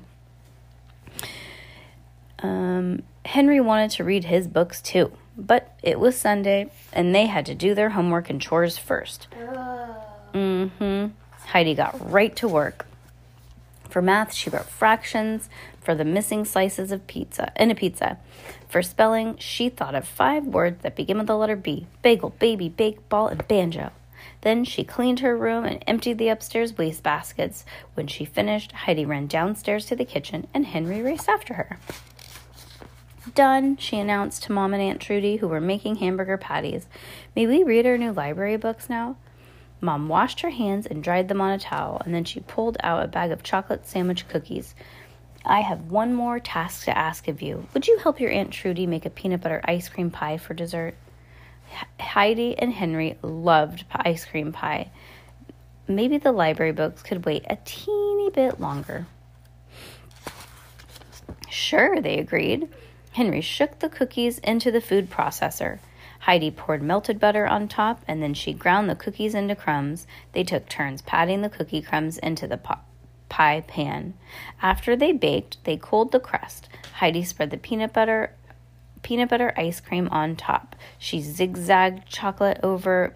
Um, 2.39 3.04
Henry 3.26 3.60
wanted 3.60 3.91
to 3.91 4.04
read 4.04 4.26
his 4.26 4.47
books 4.47 4.82
too, 4.82 5.12
but 5.38 5.73
it 5.82 6.00
was 6.00 6.15
Sunday 6.15 6.69
and 6.93 7.13
they 7.13 7.26
had 7.26 7.45
to 7.47 7.56
do 7.56 7.73
their 7.73 7.89
homework 7.89 8.30
and 8.30 8.41
chores 8.41 8.78
first. 8.78 9.28
Oh. 9.39 10.04
Mm-hmm. 10.34 11.08
Heidi 11.47 11.73
got 11.73 12.12
right 12.12 12.36
to 12.36 12.47
work. 12.47 12.86
For 13.89 14.02
math, 14.02 14.34
she 14.34 14.50
wrote 14.50 14.65
fractions 14.65 15.50
for 15.82 15.95
the 15.95 16.06
missing 16.06 16.43
slices 16.43 16.91
of 16.91 17.08
pizza 17.08 17.52
in 17.56 17.71
a 17.71 17.76
pizza. 17.76 18.17
For 18.67 18.82
spelling, 18.82 19.38
she 19.38 19.69
thought 19.69 19.95
of 19.95 20.08
five 20.08 20.45
words 20.45 20.82
that 20.84 20.95
begin 20.95 21.17
with 21.17 21.28
the 21.28 21.38
letter 21.38 21.56
B 21.56 21.88
bagel, 22.02 22.32
baby, 22.32 22.67
bake, 22.67 23.08
ball, 23.10 23.28
and 23.28 23.47
banjo. 23.47 23.91
Then 24.41 24.63
she 24.63 24.84
cleaned 24.84 25.19
her 25.21 25.36
room 25.36 25.65
and 25.65 25.84
emptied 25.88 26.17
the 26.17 26.30
upstairs 26.30 26.78
waste 26.78 27.04
baskets. 27.04 27.65
When 27.95 28.08
she 28.08 28.26
finished, 28.26 28.71
Heidi 28.71 29.06
ran 29.06 29.28
downstairs 29.28 29.86
to 29.88 29.95
the 29.95 30.06
kitchen 30.06 30.47
and 30.54 30.65
Henry 30.65 31.02
raced 31.02 31.28
after 31.28 31.56
her. 31.56 31.80
Done, 33.36 33.78
she 33.78 33.97
announced 33.97 34.43
to 34.43 34.52
Mom 34.52 34.73
and 34.73 34.82
Aunt 34.82 35.02
Trudy, 35.02 35.38
who 35.38 35.47
were 35.47 35.60
making 35.60 35.97
hamburger 35.97 36.38
patties. 36.38 36.88
May 37.36 37.45
we 37.45 37.63
read 37.63 37.86
our 37.86 37.97
new 37.97 38.12
library 38.12 38.58
books 38.58 38.89
now? 38.89 39.17
Mom 39.82 40.08
washed 40.08 40.41
her 40.41 40.50
hands 40.50 40.88
and 40.88 41.04
dried 41.04 41.28
them 41.28 41.41
on 41.41 41.52
a 41.52 41.60
towel, 41.60 42.02
and 42.04 42.13
then 42.13 42.23
she 42.23 42.39
pulled 42.39 42.78
out 42.82 43.04
a 43.04 43.08
bag 43.08 43.32
of 43.32 43.43
chocolate 43.43 43.86
sandwich 43.86 44.28
cookies. 44.28 44.73
I 45.45 45.62
have 45.62 45.91
one 45.91 46.13
more 46.15 46.39
task 46.39 46.86
to 46.86 46.97
ask 46.97 47.28
of 47.28 47.41
you. 47.41 47.67
Would 47.73 47.88
you 47.88 48.00
help 48.00 48.19
your 48.19 48.32
Aunt 48.32 48.52
Trudy 48.52 48.88
make 48.88 49.06
a 49.06 49.10
peanut 49.10 49.41
butter 49.41 49.62
ice 49.65 49.88
cream 49.88 50.10
pie 50.10 50.38
for 50.38 50.54
dessert? 50.54 50.95
Heidi 51.99 52.58
and 52.58 52.73
Henry 52.73 53.17
loved 53.21 53.86
ice 53.91 54.25
cream 54.25 54.51
pie. 54.51 54.89
Maybe 55.88 56.17
the 56.17 56.32
library 56.32 56.71
books 56.71 57.01
could 57.03 57.25
wait 57.25 57.45
a 57.49 57.58
teeny 57.63 58.30
bit 58.30 58.60
longer. 58.60 59.08
Sure, 61.49 62.01
they 62.01 62.17
agreed. 62.19 62.67
Henry 63.13 63.41
shook 63.41 63.80
the 63.80 63.89
cookies 63.89 64.39
into 64.39 64.71
the 64.71 64.82
food 64.82 65.10
processor. 65.10 65.80
Heidi 66.19 66.51
poured 66.51 66.82
melted 66.82 67.19
butter 67.19 67.47
on 67.47 67.67
top, 67.67 68.03
and 68.08 68.21
then 68.21 68.34
she 68.34 68.53
ground 68.53 68.89
the 68.89 68.95
cookies 68.95 69.34
into 69.34 69.56
crumbs. 69.56 70.08
They 70.34 70.43
took 70.43 70.67
turns 70.67 71.01
patting 71.01 71.41
the 71.41 71.49
cookie 71.49 71.82
crumbs 71.82 72.17
into 72.17 72.47
the 72.47 72.58
pot 72.58 72.84
pie 73.30 73.62
pan. 73.67 74.13
After 74.62 74.95
they 74.95 75.12
baked, 75.12 75.63
they 75.63 75.77
cooled 75.77 76.12
the 76.12 76.19
crust. 76.19 76.69
Heidi 76.93 77.23
spread 77.23 77.51
the 77.51 77.58
peanut 77.58 77.93
butter 77.93 78.34
peanut 79.07 79.29
butter 79.29 79.53
ice 79.55 79.79
cream 79.79 80.09
on 80.11 80.35
top. 80.35 80.75
She 80.99 81.21
zigzagged 81.21 82.09
chocolate 82.09 82.59
over 82.61 83.15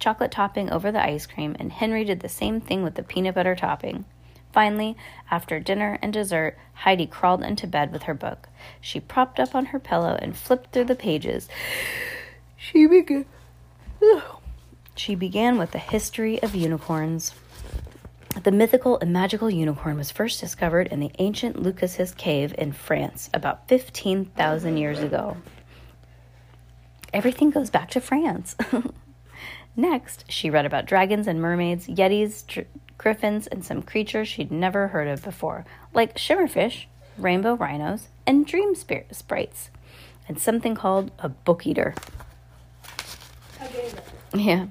chocolate 0.00 0.32
topping 0.32 0.68
over 0.68 0.90
the 0.90 1.00
ice 1.00 1.26
cream, 1.26 1.54
and 1.60 1.70
Henry 1.70 2.02
did 2.04 2.18
the 2.18 2.28
same 2.28 2.60
thing 2.60 2.82
with 2.82 2.96
the 2.96 3.04
peanut 3.04 3.36
butter 3.36 3.54
topping. 3.54 4.04
Finally, 4.52 4.96
after 5.30 5.60
dinner 5.60 5.96
and 6.02 6.12
dessert, 6.12 6.58
Heidi 6.82 7.06
crawled 7.06 7.44
into 7.44 7.68
bed 7.68 7.92
with 7.92 8.02
her 8.04 8.14
book. 8.14 8.48
She 8.80 8.98
propped 8.98 9.38
up 9.38 9.54
on 9.54 9.66
her 9.66 9.78
pillow 9.78 10.18
and 10.20 10.36
flipped 10.36 10.72
through 10.72 10.86
the 10.86 10.96
pages. 10.96 11.48
She 12.56 12.88
began 12.88 13.24
She 14.96 15.14
began 15.14 15.56
with 15.56 15.70
the 15.70 15.78
history 15.78 16.42
of 16.42 16.56
unicorns. 16.56 17.32
The 18.44 18.52
mythical 18.52 18.98
and 19.00 19.12
magical 19.12 19.50
unicorn 19.50 19.96
was 19.96 20.10
first 20.10 20.40
discovered 20.40 20.86
in 20.88 21.00
the 21.00 21.10
ancient 21.18 21.60
Leucassis 21.60 22.16
cave 22.16 22.54
in 22.56 22.72
France 22.72 23.30
about 23.34 23.66
15,000 23.68 24.76
years 24.76 25.00
ago. 25.00 25.36
Everything 27.12 27.50
goes 27.50 27.70
back 27.70 27.90
to 27.90 28.00
France. 28.00 28.54
Next, 29.76 30.24
she 30.30 30.50
read 30.50 30.66
about 30.66 30.86
dragons 30.86 31.26
and 31.26 31.40
mermaids, 31.40 31.88
yetis, 31.88 32.46
dr- 32.46 32.66
griffins, 32.96 33.46
and 33.46 33.64
some 33.64 33.82
creatures 33.82 34.28
she'd 34.28 34.52
never 34.52 34.88
heard 34.88 35.08
of 35.08 35.22
before, 35.22 35.64
like 35.92 36.16
shimmerfish, 36.16 36.84
rainbow 37.16 37.54
rhinos, 37.54 38.08
and 38.26 38.46
dream 38.46 38.74
spirit 38.74 39.14
sprites, 39.14 39.70
and 40.28 40.38
something 40.38 40.74
called 40.74 41.10
a 41.18 41.28
book 41.28 41.66
eater. 41.66 41.94
Yeah. 44.34 44.66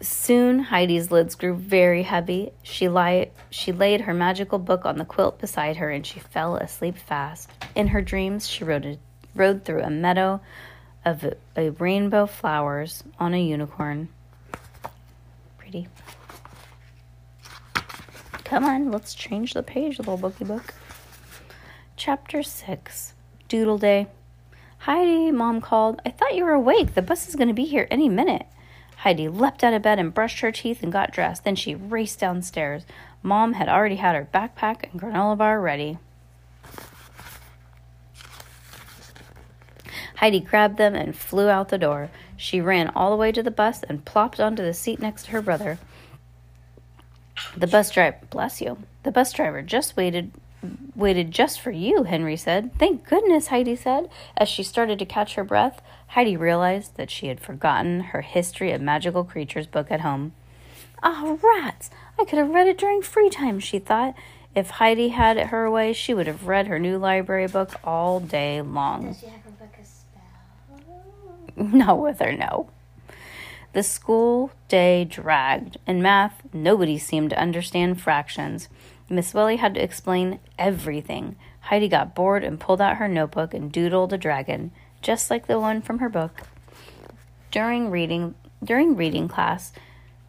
Soon 0.00 0.60
Heidi's 0.60 1.10
lids 1.10 1.34
grew 1.34 1.54
very 1.54 2.04
heavy. 2.04 2.52
She, 2.62 2.88
lie, 2.88 3.30
she 3.50 3.72
laid 3.72 4.02
her 4.02 4.14
magical 4.14 4.60
book 4.60 4.84
on 4.84 4.96
the 4.96 5.04
quilt 5.04 5.40
beside 5.40 5.76
her 5.78 5.90
and 5.90 6.06
she 6.06 6.20
fell 6.20 6.56
asleep 6.56 6.96
fast. 6.96 7.50
In 7.74 7.88
her 7.88 8.00
dreams, 8.00 8.48
she 8.48 8.62
rode, 8.62 8.86
a, 8.86 8.98
rode 9.34 9.64
through 9.64 9.82
a 9.82 9.90
meadow 9.90 10.40
of 11.04 11.24
a, 11.24 11.36
a 11.56 11.70
rainbow 11.70 12.26
flowers 12.26 13.02
on 13.18 13.34
a 13.34 13.42
unicorn. 13.42 14.08
Pretty. 15.56 15.88
Come 18.44 18.64
on, 18.64 18.92
let's 18.92 19.14
change 19.14 19.52
the 19.52 19.64
page, 19.64 19.98
little 19.98 20.16
bookie 20.16 20.44
book. 20.44 20.74
Chapter 21.96 22.44
6 22.44 23.14
Doodle 23.48 23.78
Day. 23.78 24.06
Heidi, 24.78 25.32
Mom 25.32 25.60
called. 25.60 26.00
I 26.06 26.10
thought 26.10 26.36
you 26.36 26.44
were 26.44 26.52
awake. 26.52 26.94
The 26.94 27.02
bus 27.02 27.28
is 27.28 27.34
going 27.34 27.48
to 27.48 27.54
be 27.54 27.64
here 27.64 27.88
any 27.90 28.08
minute. 28.08 28.46
Heidi 28.98 29.28
leapt 29.28 29.62
out 29.62 29.74
of 29.74 29.82
bed 29.82 29.98
and 29.98 30.12
brushed 30.12 30.40
her 30.40 30.50
teeth 30.50 30.82
and 30.82 30.92
got 30.92 31.12
dressed. 31.12 31.44
Then 31.44 31.54
she 31.54 31.74
raced 31.74 32.18
downstairs. 32.18 32.84
Mom 33.22 33.52
had 33.52 33.68
already 33.68 33.96
had 33.96 34.16
her 34.16 34.28
backpack 34.32 34.90
and 34.90 35.00
granola 35.00 35.38
bar 35.38 35.60
ready. 35.60 35.98
Heidi 40.16 40.40
grabbed 40.40 40.78
them 40.78 40.96
and 40.96 41.16
flew 41.16 41.48
out 41.48 41.68
the 41.68 41.78
door. 41.78 42.10
She 42.36 42.60
ran 42.60 42.88
all 42.88 43.10
the 43.10 43.16
way 43.16 43.30
to 43.30 43.42
the 43.42 43.52
bus 43.52 43.84
and 43.84 44.04
plopped 44.04 44.40
onto 44.40 44.64
the 44.64 44.74
seat 44.74 44.98
next 44.98 45.26
to 45.26 45.30
her 45.30 45.42
brother. 45.42 45.78
The 47.56 47.68
bus 47.68 47.92
driver, 47.92 48.18
bless 48.30 48.60
you. 48.60 48.78
The 49.04 49.12
bus 49.12 49.32
driver 49.32 49.62
just 49.62 49.96
waited 49.96 50.32
waited 50.96 51.30
just 51.30 51.60
for 51.60 51.70
you, 51.70 52.02
Henry 52.02 52.36
said. 52.36 52.76
Thank 52.78 53.08
goodness, 53.08 53.46
Heidi 53.46 53.76
said. 53.76 54.10
As 54.36 54.48
she 54.48 54.64
started 54.64 54.98
to 54.98 55.06
catch 55.06 55.36
her 55.36 55.44
breath, 55.44 55.80
Heidi 56.08 56.36
realized 56.36 56.96
that 56.96 57.10
she 57.10 57.28
had 57.28 57.40
forgotten 57.40 58.00
her 58.00 58.22
History 58.22 58.72
of 58.72 58.80
Magical 58.80 59.24
Creatures 59.24 59.66
book 59.66 59.90
at 59.90 60.00
home. 60.00 60.32
Ah, 61.02 61.22
oh, 61.24 61.38
rats! 61.42 61.90
I 62.18 62.24
could 62.24 62.38
have 62.38 62.50
read 62.50 62.66
it 62.66 62.78
during 62.78 63.02
free 63.02 63.30
time, 63.30 63.60
she 63.60 63.78
thought. 63.78 64.14
If 64.54 64.70
Heidi 64.70 65.10
had 65.10 65.36
it 65.36 65.48
her 65.48 65.70
way, 65.70 65.92
she 65.92 66.14
would 66.14 66.26
have 66.26 66.46
read 66.46 66.66
her 66.66 66.78
new 66.78 66.98
library 66.98 67.46
book 67.46 67.74
all 67.84 68.18
day 68.18 68.60
long. 68.60 69.06
Does 69.06 69.20
she 69.20 69.26
have 69.26 69.46
a 69.46 69.50
book? 69.50 69.68
Not 71.74 71.98
with 71.98 72.20
her, 72.20 72.32
no. 72.32 72.70
The 73.72 73.82
school 73.82 74.52
day 74.68 75.04
dragged. 75.04 75.76
In 75.86 76.00
math, 76.00 76.42
nobody 76.52 76.98
seemed 76.98 77.30
to 77.30 77.40
understand 77.40 78.00
fractions. 78.00 78.68
Miss 79.08 79.34
Willie 79.34 79.56
had 79.56 79.74
to 79.74 79.82
explain 79.82 80.38
everything. 80.58 81.36
Heidi 81.62 81.88
got 81.88 82.14
bored 82.14 82.44
and 82.44 82.60
pulled 82.60 82.80
out 82.80 82.98
her 82.98 83.08
notebook 83.08 83.54
and 83.54 83.72
doodled 83.72 84.12
a 84.12 84.18
dragon, 84.18 84.70
just 85.02 85.30
like 85.30 85.46
the 85.46 85.58
one 85.58 85.82
from 85.82 85.98
her 85.98 86.08
book. 86.08 86.42
During 87.50 87.90
reading, 87.90 88.34
during 88.62 88.96
reading 88.96 89.28
class, 89.28 89.72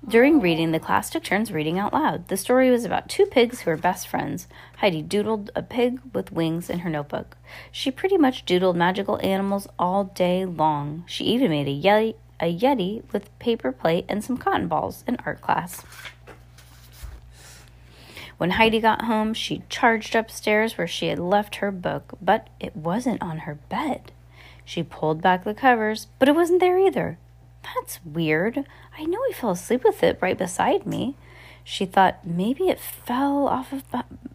during 0.08 0.40
reading, 0.40 0.72
the 0.72 0.80
class 0.80 1.10
took 1.10 1.24
turns 1.24 1.52
reading 1.52 1.78
out 1.78 1.94
loud. 1.94 2.30
The 2.30 2.38
story 2.38 2.72
was 2.72 2.86
about 2.86 3.10
two 3.10 3.26
pigs 3.26 3.62
who 3.62 3.70
were 3.70 3.78
best 3.78 4.08
friends. 4.08 4.48
Heidi 4.78 5.04
doodled 5.04 5.50
a 5.56 5.62
pig 5.62 6.00
with 6.14 6.32
wings 6.32 6.70
in 6.70 6.80
her 6.80 6.90
notebook. 6.90 7.36
She 7.70 7.92
pretty 7.92 8.18
much 8.18 8.46
doodled 8.46 8.78
magical 8.78 9.20
animals 9.22 9.68
all 9.78 10.06
day 10.06 10.46
long. 10.46 11.04
She 11.06 11.26
even 11.26 11.52
made 11.52 11.68
a 11.68 11.88
yeti, 11.88 12.16
a 12.40 12.58
yeti 12.58 13.04
with 13.12 13.38
paper 13.40 13.74
plate 13.74 14.06
and 14.08 14.24
some 14.24 14.38
cotton 14.38 14.70
balls 14.70 15.04
in 15.06 15.18
art 15.26 15.42
class. 15.42 15.84
When 18.38 18.52
Heidi 18.52 18.80
got 18.80 19.04
home, 19.04 19.34
she 19.34 19.64
charged 19.68 20.16
upstairs 20.16 20.78
where 20.78 20.88
she 20.88 21.08
had 21.08 21.20
left 21.20 21.56
her 21.56 21.72
book, 21.72 22.14
but 22.22 22.48
it 22.58 22.74
wasn't 22.74 23.22
on 23.22 23.40
her 23.40 23.56
bed. 23.56 24.14
She 24.70 24.84
pulled 24.84 25.20
back 25.20 25.46
the 25.46 25.56
covers, 25.56 26.06
but 26.20 26.30
it 26.30 26.36
wasn't 26.36 26.60
there 26.60 26.78
either. 26.78 27.18
That's 27.64 28.06
weird. 28.06 28.66
I 29.00 29.04
know 29.04 29.18
I 29.18 29.34
fell 29.34 29.50
asleep 29.50 29.84
with 29.84 30.04
it 30.04 30.20
right 30.22 30.38
beside 30.38 30.86
me. 30.86 31.16
She 31.64 31.88
thought 31.88 32.24
maybe 32.24 32.66
it 32.70 32.80
fell 32.80 33.48
off 33.48 33.74
of 33.74 33.84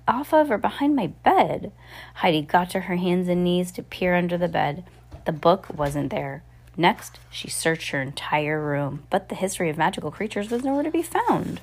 off 0.08 0.34
of 0.34 0.50
or 0.50 0.58
behind 0.58 0.96
my 0.96 1.06
bed. 1.06 1.70
Heidi 2.14 2.42
got 2.42 2.68
to 2.70 2.80
her 2.80 2.96
hands 2.96 3.28
and 3.28 3.44
knees 3.44 3.70
to 3.70 3.82
peer 3.84 4.16
under 4.16 4.36
the 4.36 4.48
bed. 4.48 4.82
The 5.24 5.30
book 5.30 5.68
wasn't 5.72 6.10
there. 6.10 6.42
Next, 6.76 7.20
she 7.30 7.48
searched 7.48 7.90
her 7.90 8.02
entire 8.02 8.60
room, 8.60 9.04
but 9.10 9.28
the 9.28 9.36
history 9.36 9.70
of 9.70 9.78
magical 9.78 10.10
creatures 10.10 10.50
was 10.50 10.64
nowhere 10.64 10.82
to 10.82 10.90
be 10.90 11.04
found. 11.04 11.60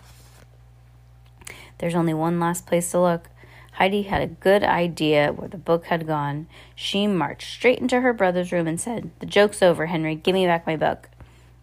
There's 1.79 1.95
only 1.95 2.13
one 2.13 2.39
last 2.39 2.65
place 2.65 2.89
to 2.91 3.01
look. 3.01 3.27
Heidi 3.73 4.03
had 4.03 4.21
a 4.21 4.27
good 4.27 4.63
idea 4.63 5.31
where 5.31 5.47
the 5.47 5.57
book 5.57 5.85
had 5.85 6.05
gone. 6.05 6.47
She 6.75 7.07
marched 7.07 7.49
straight 7.51 7.79
into 7.79 8.01
her 8.01 8.13
brother's 8.13 8.51
room 8.51 8.67
and 8.67 8.79
said, 8.79 9.11
The 9.19 9.25
joke's 9.25 9.61
over, 9.61 9.87
Henry. 9.87 10.15
Give 10.15 10.33
me 10.33 10.45
back 10.45 10.67
my 10.67 10.75
book. 10.75 11.09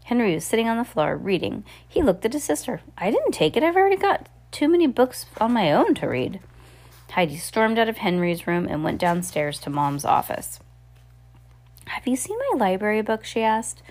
Henry 0.04 0.34
was 0.34 0.44
sitting 0.44 0.68
on 0.68 0.78
the 0.78 0.84
floor, 0.84 1.16
reading. 1.16 1.64
He 1.86 2.02
looked 2.02 2.24
at 2.24 2.32
his 2.32 2.44
sister. 2.44 2.80
I 2.96 3.10
didn't 3.10 3.32
take 3.32 3.56
it. 3.56 3.62
I've 3.62 3.76
already 3.76 3.96
got 3.96 4.28
too 4.50 4.68
many 4.68 4.86
books 4.86 5.26
on 5.38 5.52
my 5.52 5.70
own 5.72 5.94
to 5.96 6.06
read. 6.06 6.40
Heidi 7.10 7.36
stormed 7.36 7.78
out 7.78 7.88
of 7.88 7.98
Henry's 7.98 8.46
room 8.46 8.66
and 8.68 8.84
went 8.84 9.00
downstairs 9.00 9.58
to 9.60 9.70
Mom's 9.70 10.04
office. 10.04 10.60
Have 11.86 12.06
you 12.06 12.16
seen 12.16 12.38
my 12.52 12.58
library 12.58 13.02
book? 13.02 13.24
she 13.24 13.42
asked. 13.42 13.82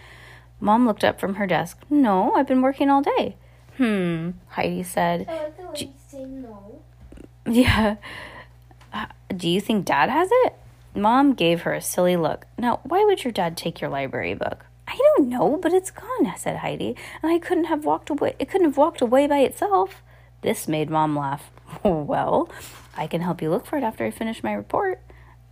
Mom 0.59 0.87
looked 0.87 1.03
up 1.03 1.19
from 1.19 1.35
her 1.35 1.45
desk. 1.45 1.81
No, 1.89 2.33
I've 2.33 2.47
been 2.47 2.61
working 2.61 2.89
all 2.89 3.01
day. 3.01 3.35
Hmm, 3.77 4.31
Heidi 4.49 4.81
said. 4.83 5.27
I 5.29 5.43
like 5.43 5.57
the 5.57 5.63
way 5.63 5.71
you 5.79 5.93
say 6.07 6.25
no. 6.25 6.76
Yeah. 7.47 7.95
Uh, 8.93 9.05
do 9.35 9.49
you 9.49 9.61
think 9.61 9.85
dad 9.85 10.09
has 10.09 10.29
it? 10.31 10.53
Mom 10.95 11.33
gave 11.33 11.61
her 11.61 11.73
a 11.73 11.81
silly 11.81 12.17
look. 12.17 12.45
Now, 12.57 12.79
why 12.83 13.05
would 13.05 13.23
your 13.23 13.31
dad 13.31 13.55
take 13.55 13.79
your 13.79 13.89
library 13.89 14.33
book? 14.33 14.65
I 14.87 14.97
don't 14.97 15.29
know, 15.29 15.57
but 15.61 15.73
it's 15.73 15.91
gone, 15.91 16.33
said 16.37 16.57
Heidi, 16.57 16.95
and 17.21 17.31
I 17.31 17.39
couldn't 17.39 17.65
have 17.65 17.85
walked 17.85 18.09
away. 18.09 18.35
It 18.39 18.49
couldn't 18.49 18.67
have 18.67 18.77
walked 18.77 19.01
away 19.01 19.27
by 19.27 19.39
itself. 19.39 20.01
This 20.41 20.67
made 20.67 20.89
Mom 20.89 21.17
laugh. 21.17 21.51
well, 21.83 22.49
I 22.95 23.05
can 23.07 23.21
help 23.21 23.41
you 23.41 23.49
look 23.49 23.65
for 23.65 23.77
it 23.77 23.83
after 23.83 24.05
I 24.05 24.11
finish 24.11 24.43
my 24.43 24.53
report. 24.53 25.01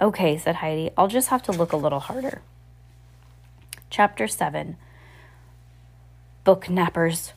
Okay, 0.01 0.37
said 0.37 0.55
Heidi. 0.55 0.89
I'll 0.97 1.07
just 1.07 1.29
have 1.29 1.43
to 1.43 1.51
look 1.51 1.73
a 1.73 1.77
little 1.77 1.99
harder. 1.99 2.41
Chapter 3.89 4.27
7 4.27 4.77
Book 6.43 6.65
Nappers. 6.65 7.31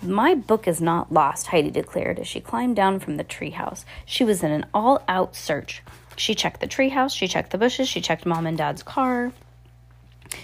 My 0.00 0.34
book 0.34 0.68
is 0.68 0.80
not 0.80 1.12
lost, 1.12 1.48
Heidi 1.48 1.70
declared 1.70 2.20
as 2.20 2.28
she 2.28 2.40
climbed 2.40 2.76
down 2.76 3.00
from 3.00 3.16
the 3.16 3.24
treehouse. 3.24 3.84
She 4.04 4.22
was 4.22 4.44
in 4.44 4.52
an 4.52 4.66
all 4.72 5.02
out 5.08 5.34
search. 5.34 5.82
She 6.16 6.36
checked 6.36 6.60
the 6.60 6.68
treehouse, 6.68 7.14
she 7.14 7.26
checked 7.26 7.50
the 7.50 7.58
bushes, 7.58 7.88
she 7.88 8.00
checked 8.00 8.24
mom 8.24 8.46
and 8.46 8.56
dad's 8.56 8.84
car. 8.84 9.32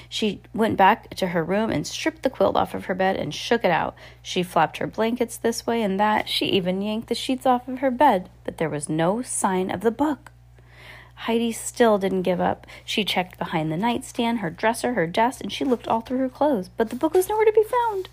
She 0.08 0.40
went 0.52 0.76
back 0.76 1.10
to 1.16 1.28
her 1.28 1.44
room 1.44 1.70
and 1.70 1.86
stripped 1.86 2.22
the 2.22 2.30
quilt 2.30 2.56
off 2.56 2.74
of 2.74 2.86
her 2.86 2.94
bed 2.94 3.16
and 3.16 3.34
shook 3.34 3.64
it 3.64 3.70
out. 3.70 3.94
She 4.22 4.42
flapped 4.42 4.78
her 4.78 4.86
blankets 4.86 5.36
this 5.36 5.66
way 5.66 5.82
and 5.82 6.00
that. 6.00 6.28
She 6.28 6.46
even 6.46 6.82
yanked 6.82 7.08
the 7.08 7.14
sheets 7.14 7.46
off 7.46 7.68
of 7.68 7.78
her 7.78 7.90
bed, 7.90 8.28
but 8.44 8.58
there 8.58 8.70
was 8.70 8.88
no 8.88 9.22
sign 9.22 9.70
of 9.70 9.82
the 9.82 9.90
book. 9.90 10.32
Heidi 11.14 11.52
still 11.52 11.98
didn't 11.98 12.22
give 12.22 12.40
up. 12.40 12.66
She 12.84 13.04
checked 13.04 13.38
behind 13.38 13.70
the 13.70 13.76
nightstand, 13.76 14.40
her 14.40 14.50
dresser, 14.50 14.94
her 14.94 15.06
desk, 15.06 15.42
and 15.42 15.52
she 15.52 15.64
looked 15.64 15.86
all 15.86 16.00
through 16.00 16.18
her 16.18 16.28
clothes, 16.28 16.68
but 16.68 16.90
the 16.90 16.96
book 16.96 17.14
was 17.14 17.28
nowhere 17.28 17.44
to 17.44 17.52
be 17.52 17.62
found. 17.62 18.08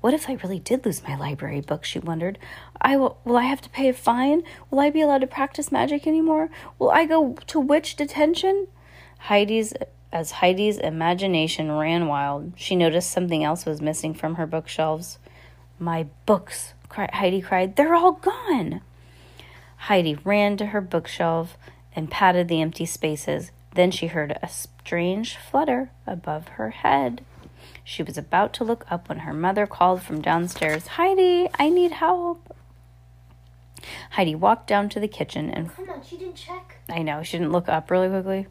What 0.00 0.14
if 0.14 0.28
I 0.28 0.34
really 0.34 0.58
did 0.58 0.84
lose 0.84 1.02
my 1.02 1.16
library 1.16 1.60
book? 1.60 1.84
She 1.84 1.98
wondered. 1.98 2.38
I 2.80 2.96
will, 2.96 3.18
will 3.24 3.36
I 3.36 3.44
have 3.44 3.60
to 3.62 3.70
pay 3.70 3.88
a 3.88 3.92
fine? 3.92 4.42
Will 4.70 4.80
I 4.80 4.90
be 4.90 5.00
allowed 5.00 5.20
to 5.22 5.26
practice 5.26 5.72
magic 5.72 6.06
anymore? 6.06 6.50
Will 6.78 6.90
I 6.90 7.04
go 7.06 7.34
to 7.46 7.60
witch 7.60 7.96
detention? 7.96 8.68
Heidi's 9.28 9.72
As 10.12 10.32
Heidi's 10.32 10.78
imagination 10.78 11.72
ran 11.72 12.06
wild, 12.06 12.52
she 12.56 12.76
noticed 12.76 13.10
something 13.10 13.44
else 13.44 13.64
was 13.64 13.80
missing 13.80 14.14
from 14.14 14.34
her 14.34 14.46
bookshelves. 14.46 15.18
My 15.78 16.06
books, 16.26 16.74
Heidi 16.90 17.40
cried. 17.40 17.76
They're 17.76 17.94
all 17.94 18.12
gone. 18.12 18.82
Heidi 19.76 20.16
ran 20.22 20.56
to 20.58 20.66
her 20.66 20.80
bookshelf 20.80 21.56
and 21.96 22.10
patted 22.10 22.48
the 22.48 22.60
empty 22.60 22.86
spaces. 22.86 23.50
Then 23.74 23.90
she 23.90 24.08
heard 24.08 24.38
a 24.42 24.48
strange 24.48 25.36
flutter 25.36 25.90
above 26.06 26.48
her 26.48 26.70
head. 26.70 27.24
She 27.84 28.02
was 28.02 28.16
about 28.16 28.52
to 28.54 28.64
look 28.64 28.84
up 28.90 29.08
when 29.08 29.20
her 29.20 29.32
mother 29.32 29.66
called 29.66 30.02
from 30.02 30.20
downstairs 30.20 30.86
Heidi, 30.86 31.48
I 31.58 31.68
need 31.68 31.92
help. 31.92 32.56
Heidi 34.10 34.34
walked 34.34 34.66
down 34.68 34.88
to 34.90 35.00
the 35.00 35.08
kitchen 35.08 35.50
and. 35.50 35.74
Come 35.74 35.90
on, 35.90 36.02
she 36.02 36.16
didn't 36.16 36.36
check. 36.36 36.78
I 36.88 37.02
know, 37.02 37.22
she 37.22 37.38
didn't 37.38 37.52
look 37.52 37.68
up 37.68 37.90
really 37.90 38.08
quickly. 38.08 38.46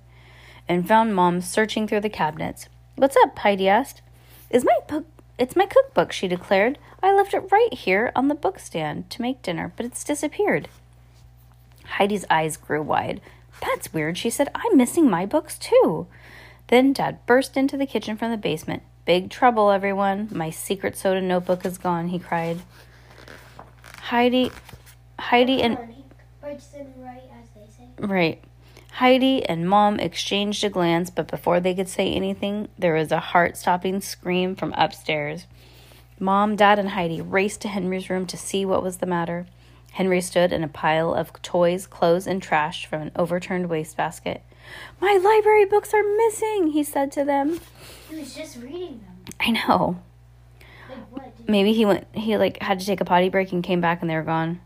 And 0.67 0.87
found 0.87 1.15
Mom 1.15 1.41
searching 1.41 1.87
through 1.87 2.01
the 2.01 2.09
cabinets. 2.09 2.67
What's 2.95 3.17
up? 3.23 3.37
Heidi 3.39 3.67
asked. 3.67 4.01
Is 4.49 4.65
my 4.65 4.77
book. 4.87 5.05
It's 5.37 5.55
my 5.55 5.65
cookbook, 5.65 6.11
she 6.11 6.27
declared. 6.27 6.77
I 7.01 7.13
left 7.13 7.33
it 7.33 7.51
right 7.51 7.73
here 7.73 8.11
on 8.15 8.27
the 8.27 8.35
bookstand 8.35 9.09
to 9.09 9.21
make 9.21 9.41
dinner, 9.41 9.73
but 9.75 9.85
it's 9.85 10.03
disappeared. 10.03 10.67
Heidi's 11.97 12.25
eyes 12.29 12.57
grew 12.57 12.81
wide. 12.81 13.21
That's 13.61 13.93
weird, 13.93 14.17
she 14.17 14.29
said. 14.29 14.49
I'm 14.53 14.77
missing 14.77 15.09
my 15.09 15.25
books 15.25 15.57
too. 15.57 16.07
Then 16.67 16.93
Dad 16.93 17.25
burst 17.25 17.57
into 17.57 17.75
the 17.75 17.85
kitchen 17.85 18.17
from 18.17 18.31
the 18.31 18.37
basement. 18.37 18.83
Big 19.05 19.29
trouble, 19.29 19.71
everyone. 19.71 20.29
My 20.31 20.49
secret 20.49 20.95
soda 20.95 21.21
notebook 21.21 21.65
is 21.65 21.77
gone, 21.77 22.09
he 22.09 22.19
cried. 22.19 22.59
Heidi 23.99 24.51
Heidi 25.17 25.61
and 25.61 25.77
Right. 27.99 28.43
Heidi 28.93 29.45
and 29.45 29.69
Mom 29.69 29.99
exchanged 29.99 30.63
a 30.63 30.69
glance, 30.69 31.09
but 31.09 31.27
before 31.27 31.59
they 31.59 31.73
could 31.73 31.87
say 31.87 32.13
anything, 32.13 32.67
there 32.77 32.93
was 32.93 33.11
a 33.11 33.19
heart 33.19 33.57
stopping 33.57 34.01
scream 34.01 34.55
from 34.55 34.73
upstairs. 34.73 35.47
Mom, 36.19 36.55
Dad, 36.55 36.77
and 36.77 36.89
Heidi 36.89 37.21
raced 37.21 37.61
to 37.61 37.67
Henry's 37.67 38.09
room 38.09 38.27
to 38.27 38.37
see 38.37 38.65
what 38.65 38.83
was 38.83 38.97
the 38.97 39.05
matter. 39.05 39.47
Henry 39.93 40.21
stood 40.21 40.53
in 40.53 40.63
a 40.63 40.67
pile 40.67 41.13
of 41.13 41.33
toys, 41.41 41.87
clothes, 41.87 42.27
and 42.27 42.41
trash 42.41 42.85
from 42.85 43.01
an 43.01 43.11
overturned 43.15 43.69
wastebasket. 43.69 44.41
My 44.99 45.19
library 45.21 45.65
books 45.65 45.93
are 45.93 46.03
missing, 46.03 46.67
he 46.67 46.83
said 46.83 47.11
to 47.13 47.25
them. 47.25 47.59
He 48.09 48.17
was 48.17 48.35
just 48.35 48.57
reading 48.57 49.01
them. 49.01 49.25
I 49.39 49.51
know. 49.51 50.01
Like 51.11 51.33
Maybe 51.47 51.73
he 51.73 51.85
went 51.85 52.07
he 52.13 52.37
like 52.37 52.61
had 52.61 52.79
to 52.79 52.85
take 52.85 53.01
a 53.01 53.05
potty 53.05 53.29
break 53.29 53.51
and 53.51 53.63
came 53.63 53.81
back 53.81 54.01
and 54.01 54.09
they 54.09 54.15
were 54.15 54.21
gone. 54.21 54.59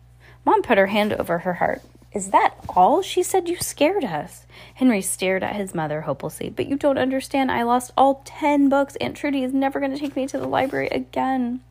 Mom 0.46 0.62
put 0.62 0.78
her 0.78 0.88
hand 0.88 1.14
over 1.14 1.40
her 1.40 1.56
heart. 1.56 1.82
Is 2.12 2.32
that 2.32 2.56
all? 2.70 3.02
She 3.02 3.24
said 3.24 3.50
you 3.50 3.58
scared 3.58 4.06
us. 4.06 4.46
Henry 4.76 5.02
stared 5.02 5.44
at 5.44 5.56
his 5.56 5.76
mother 5.76 6.02
hopelessly. 6.02 6.50
But 6.50 6.68
you 6.68 6.78
don't 6.78 6.98
understand. 6.98 7.52
I 7.52 7.64
lost 7.64 7.92
all 7.98 8.22
ten 8.26 8.70
books. 8.70 8.96
Aunt 8.98 9.18
Trudy 9.18 9.44
is 9.44 9.54
never 9.54 9.80
going 9.80 9.92
to 9.92 10.00
take 10.00 10.16
me 10.16 10.26
to 10.28 10.38
the 10.38 10.48
library 10.48 10.88
again. 10.88 11.62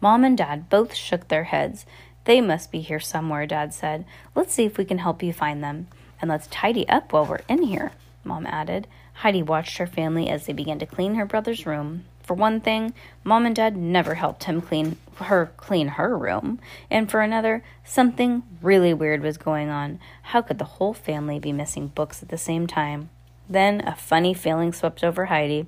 Mom 0.00 0.24
and 0.24 0.38
Dad 0.38 0.68
both 0.68 0.94
shook 0.94 1.28
their 1.28 1.44
heads. 1.44 1.86
They 2.24 2.40
must 2.40 2.70
be 2.70 2.80
here 2.80 3.00
somewhere, 3.00 3.46
Dad 3.46 3.74
said. 3.74 4.04
Let's 4.34 4.54
see 4.54 4.64
if 4.64 4.78
we 4.78 4.84
can 4.84 4.98
help 4.98 5.22
you 5.22 5.32
find 5.32 5.62
them. 5.62 5.88
And 6.20 6.28
let's 6.28 6.46
tidy 6.48 6.88
up 6.88 7.12
while 7.12 7.26
we're 7.26 7.40
in 7.48 7.62
here, 7.62 7.92
Mom 8.24 8.46
added. 8.46 8.86
Heidi 9.14 9.42
watched 9.42 9.78
her 9.78 9.86
family 9.86 10.28
as 10.28 10.46
they 10.46 10.52
began 10.52 10.78
to 10.78 10.86
clean 10.86 11.14
her 11.14 11.26
brother's 11.26 11.66
room. 11.66 12.04
For 12.22 12.34
one 12.34 12.60
thing, 12.60 12.94
Mom 13.24 13.44
and 13.44 13.56
Dad 13.56 13.76
never 13.76 14.14
helped 14.14 14.44
him 14.44 14.60
clean 14.60 14.96
her 15.16 15.50
clean 15.56 15.88
her 15.88 16.16
room. 16.16 16.60
And 16.90 17.10
for 17.10 17.20
another, 17.20 17.62
something 17.84 18.42
really 18.62 18.94
weird 18.94 19.22
was 19.22 19.36
going 19.36 19.68
on. 19.68 19.98
How 20.22 20.40
could 20.40 20.58
the 20.58 20.64
whole 20.64 20.94
family 20.94 21.38
be 21.38 21.52
missing 21.52 21.88
books 21.88 22.22
at 22.22 22.28
the 22.28 22.38
same 22.38 22.66
time? 22.66 23.10
Then 23.48 23.86
a 23.86 23.96
funny 23.96 24.32
feeling 24.32 24.72
swept 24.72 25.02
over 25.02 25.26
Heidi. 25.26 25.66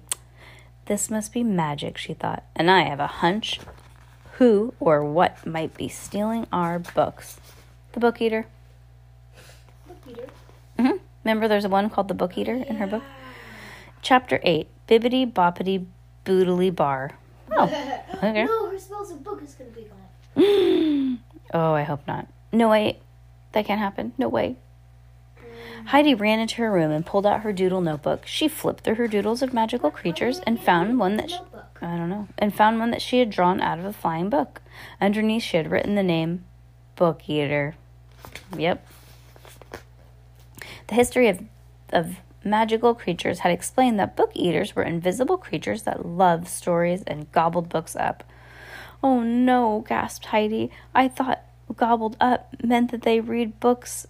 This 0.87 1.11
must 1.11 1.33
be 1.33 1.43
magic, 1.43 1.99
she 1.99 2.15
thought, 2.15 2.45
and 2.55 2.71
I 2.71 2.83
have 2.83 3.01
a 3.01 3.07
hunch 3.07 3.61
who 4.35 4.73
or 4.81 5.05
what 5.05 5.45
might 5.45 5.77
be 5.77 5.89
stealing 5.89 6.47
our 6.53 6.79
books. 6.79 7.39
The 7.93 8.01
book 8.01 8.21
eater. 8.23 8.47
Mm-hmm. 10.79 10.97
Remember, 11.25 11.49
there's 11.49 11.65
a 11.65 11.69
one 11.69 11.91
called 11.91 12.09
the 12.09 12.15
book 12.15 12.37
eater 12.37 12.55
in 12.55 12.77
her 12.77 12.87
book. 12.87 13.03
Chapter 14.01 14.41
eight: 14.43 14.69
Bibbidi 14.89 15.31
Boppity 15.31 15.87
Boodly 16.25 16.75
Bar. 16.75 17.13
Oh, 17.55 17.65
okay. 18.15 18.45
no, 18.45 18.71
her 18.71 18.79
spells 18.79 19.11
of 19.11 19.23
book 19.23 19.43
is 19.43 19.55
gonna 19.55 19.69
be 19.71 19.87
gone. 20.35 21.19
oh, 21.53 21.75
I 21.75 21.83
hope 21.83 22.01
not. 22.07 22.27
No 22.51 22.71
way, 22.71 22.99
that 23.53 23.67
can't 23.67 23.79
happen. 23.79 24.15
No 24.17 24.31
way. 24.31 24.57
Heidi 25.87 26.15
ran 26.15 26.39
into 26.39 26.57
her 26.57 26.71
room 26.71 26.91
and 26.91 27.05
pulled 27.05 27.27
out 27.27 27.41
her 27.41 27.53
doodle 27.53 27.81
notebook. 27.81 28.27
She 28.27 28.49
flipped 28.49 28.85
through 28.85 28.95
her 28.97 29.09
doodles 29.09 29.43
of 29.43 29.53
magical 29.53 29.91
creatures 29.91 30.41
and 30.47 30.61
found 30.61 30.99
one 30.99 31.17
that 31.17 31.31
she, 31.31 31.39
I 31.81 31.97
don't 31.97 32.09
know, 32.09 32.29
and 32.39 32.55
found 32.55 32.79
one 32.79 32.91
that 32.91 33.03
she 33.03 33.19
had 33.19 33.31
drawn 33.31 33.61
out 33.61 33.79
of 33.79 33.85
a 33.85 33.93
flying 33.93 34.31
book. 34.31 34.63
Underneath, 35.01 35.43
she 35.43 35.57
had 35.57 35.71
written 35.71 35.95
the 35.95 36.03
name 36.03 36.45
Book 36.97 37.29
Eater. 37.29 37.75
Yep. 38.57 38.87
The 40.93 40.97
history 40.97 41.29
of 41.29 41.41
of 41.91 42.19
magical 42.45 42.95
creatures 42.95 43.39
had 43.39 43.51
explained 43.51 43.99
that 43.99 44.15
book 44.15 44.31
eaters 44.35 44.77
were 44.77 44.83
invisible 44.83 45.39
creatures 45.39 45.85
that 45.85 46.05
loved 46.05 46.49
stories 46.49 47.03
and 47.07 47.33
gobbled 47.33 47.71
books 47.71 47.97
up. 47.97 48.23
Oh 49.03 49.21
no, 49.21 49.87
gasped 49.89 50.27
Heidi. 50.27 50.71
I 50.95 51.09
thought 51.09 51.47
gobbled 51.79 52.19
up 52.21 52.55
meant 52.63 52.91
that 52.91 53.05
they 53.05 53.21
read 53.21 53.59
books 53.59 54.07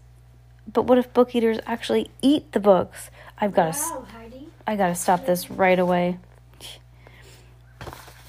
but 0.73 0.83
what 0.83 0.99
if 0.99 1.13
book 1.13 1.37
eaters 1.37 1.61
actually 1.67 2.11
eat 2.21 2.51
the 2.51 2.59
books? 2.59 3.11
I've 3.39 3.55
got 3.55 3.75
to 3.75 3.79
Wow, 3.79 4.07
Heidi. 4.13 4.49
I 4.67 4.75
got 4.75 4.89
to 4.89 4.97
stop 4.97 5.25
this 5.25 5.53
right 5.53 5.79
away. 5.79 6.19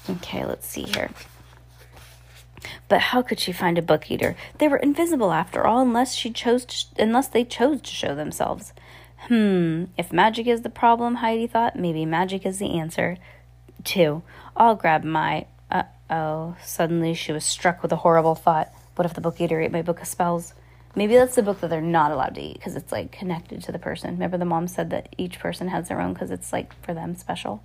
Okay, 0.08 0.44
let's 0.44 0.68
see 0.68 0.84
here. 0.84 1.10
But 2.88 3.00
how 3.00 3.22
could 3.22 3.40
she 3.40 3.52
find 3.52 3.78
a 3.78 3.82
book 3.82 4.10
eater? 4.10 4.36
They 4.58 4.68
were 4.68 4.76
invisible 4.76 5.32
after 5.32 5.66
all, 5.66 5.80
unless 5.80 6.14
she 6.14 6.30
chose 6.30 6.64
to, 6.66 7.02
unless 7.02 7.28
they 7.28 7.44
chose 7.44 7.80
to 7.82 7.90
show 7.90 8.14
themselves. 8.14 8.72
Hmm, 9.28 9.84
if 9.96 10.12
magic 10.12 10.46
is 10.46 10.62
the 10.62 10.70
problem, 10.70 11.16
Heidi 11.16 11.46
thought, 11.46 11.76
maybe 11.76 12.04
magic 12.04 12.44
is 12.44 12.58
the 12.58 12.78
answer. 12.78 13.16
Two, 13.82 14.22
I'll 14.56 14.74
grab 14.74 15.02
my. 15.02 15.46
Uh 15.70 15.84
oh. 16.10 16.56
Suddenly 16.62 17.14
she 17.14 17.32
was 17.32 17.44
struck 17.44 17.82
with 17.82 17.92
a 17.92 17.96
horrible 17.96 18.34
thought. 18.34 18.70
What 18.96 19.06
if 19.06 19.14
the 19.14 19.20
book 19.20 19.40
eater 19.40 19.60
ate 19.60 19.72
my 19.72 19.82
book 19.82 20.02
of 20.02 20.06
spells? 20.06 20.52
Maybe 20.94 21.14
that's 21.14 21.34
the 21.34 21.42
book 21.42 21.60
that 21.60 21.70
they're 21.70 21.80
not 21.80 22.12
allowed 22.12 22.36
to 22.36 22.40
eat 22.40 22.54
because 22.54 22.76
it's 22.76 22.92
like 22.92 23.10
connected 23.10 23.62
to 23.64 23.72
the 23.72 23.78
person. 23.78 24.10
Remember, 24.10 24.38
the 24.38 24.44
mom 24.44 24.68
said 24.68 24.90
that 24.90 25.08
each 25.18 25.40
person 25.40 25.68
has 25.68 25.88
their 25.88 26.00
own 26.00 26.12
because 26.12 26.30
it's 26.30 26.52
like 26.52 26.72
for 26.82 26.94
them 26.94 27.16
special. 27.16 27.62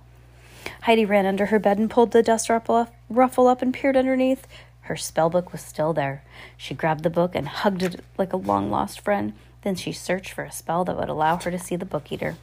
Heidi 0.82 1.04
ran 1.04 1.26
under 1.26 1.46
her 1.46 1.58
bed 1.58 1.78
and 1.78 1.90
pulled 1.90 2.10
the 2.10 2.22
dust 2.22 2.50
ruffle 2.50 2.74
up, 2.74 2.94
ruffle 3.08 3.46
up 3.46 3.62
and 3.62 3.72
peered 3.72 3.96
underneath. 3.96 4.46
Her 4.90 4.96
spell 4.96 5.30
book 5.30 5.52
was 5.52 5.60
still 5.60 5.92
there. 5.92 6.24
She 6.56 6.74
grabbed 6.74 7.04
the 7.04 7.10
book 7.10 7.36
and 7.36 7.46
hugged 7.46 7.84
it 7.84 8.00
like 8.18 8.32
a 8.32 8.36
long 8.36 8.72
lost 8.72 8.98
friend. 8.98 9.34
Then 9.62 9.76
she 9.76 9.92
searched 9.92 10.32
for 10.32 10.42
a 10.42 10.50
spell 10.50 10.84
that 10.84 10.96
would 10.96 11.08
allow 11.08 11.36
her 11.36 11.48
to 11.52 11.60
see 11.60 11.76
the 11.76 11.84
book 11.84 12.10
eater. 12.10 12.34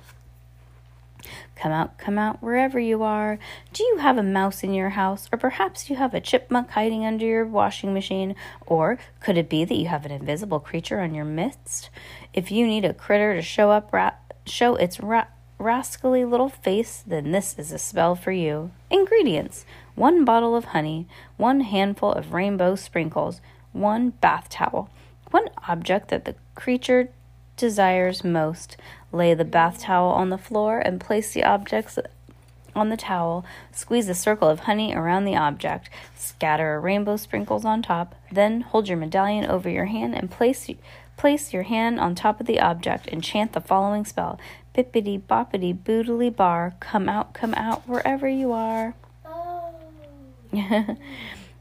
Come 1.58 1.74
out, 1.74 1.98
come 1.98 2.18
out, 2.18 2.42
wherever 2.42 2.80
you 2.80 3.04
are. 3.04 3.38
Do 3.74 3.84
you 3.84 3.98
have 3.98 4.18
a 4.18 4.24
mouse 4.24 4.64
in 4.64 4.74
your 4.74 4.92
house? 4.92 5.28
Or 5.30 5.38
perhaps 5.38 5.90
you 5.90 5.98
have 5.98 6.14
a 6.14 6.22
chipmunk 6.22 6.70
hiding 6.70 7.06
under 7.06 7.26
your 7.26 7.46
washing 7.46 7.94
machine? 7.94 8.34
Or 8.66 8.98
could 9.20 9.38
it 9.38 9.50
be 9.50 9.66
that 9.66 9.76
you 9.76 9.88
have 9.88 10.06
an 10.06 10.14
invisible 10.14 10.62
creature 10.62 11.02
on 11.02 11.14
your 11.14 11.26
midst? 11.26 11.90
If 12.34 12.50
you 12.50 12.66
need 12.66 12.86
a 12.86 12.94
critter 12.94 13.36
to 13.36 13.42
show 13.42 13.72
up, 13.72 13.92
ra- 13.92 14.14
show 14.46 14.78
its 14.78 15.02
ra- 15.02 15.26
rascally 15.60 16.24
little 16.24 16.50
face, 16.50 17.04
then 17.06 17.32
this 17.32 17.56
is 17.58 17.72
a 17.72 17.78
spell 17.78 18.16
for 18.16 18.32
you. 18.32 18.72
Ingredients 18.90 19.66
one 19.96 20.24
bottle 20.24 20.56
of 20.56 20.66
honey, 20.66 21.08
one 21.38 21.62
handful 21.62 22.12
of 22.12 22.32
rainbow 22.32 22.76
sprinkles, 22.76 23.42
one 23.74 24.12
bath 24.12 24.48
towel, 24.48 24.90
one 25.32 25.50
object 25.68 26.10
that 26.10 26.26
the 26.26 26.36
creature 26.54 27.10
desires 27.56 28.24
most. 28.24 28.78
Lay 29.12 29.34
the 29.34 29.44
bath 29.44 29.80
towel 29.82 30.12
on 30.12 30.30
the 30.30 30.38
floor 30.38 30.80
and 30.80 31.02
place 31.02 31.34
the 31.34 31.44
objects 31.44 31.98
on 32.76 32.90
the 32.90 32.98
towel. 32.98 33.44
Squeeze 33.72 34.08
a 34.08 34.14
circle 34.14 34.48
of 34.48 34.62
honey 34.62 34.94
around 34.94 35.26
the 35.26 35.36
object. 35.36 35.90
Scatter 36.16 36.76
a 36.76 36.80
rainbow 36.80 37.18
sprinkles 37.18 37.66
on 37.66 37.82
top. 37.82 38.16
Then 38.32 38.62
hold 38.62 38.88
your 38.88 38.98
medallion 38.98 39.46
over 39.46 39.70
your 39.70 39.86
hand 39.86 40.16
and 40.16 40.30
place 40.30 40.70
place 41.18 41.52
your 41.52 41.64
hand 41.64 42.00
on 42.00 42.14
top 42.14 42.40
of 42.40 42.46
the 42.46 42.60
object 42.60 43.08
and 43.08 43.24
chant 43.24 43.54
the 43.54 43.62
following 43.62 44.06
spell: 44.06 44.40
Bippity 44.78 45.20
boppity 45.20 45.76
boodly 45.76 46.34
bar. 46.34 46.76
Come 46.80 47.10
out, 47.10 47.34
come 47.34 47.56
out, 47.56 47.88
wherever 47.88 48.30
you 48.30 48.52
are. 48.52 48.94
Oh. 49.26 49.74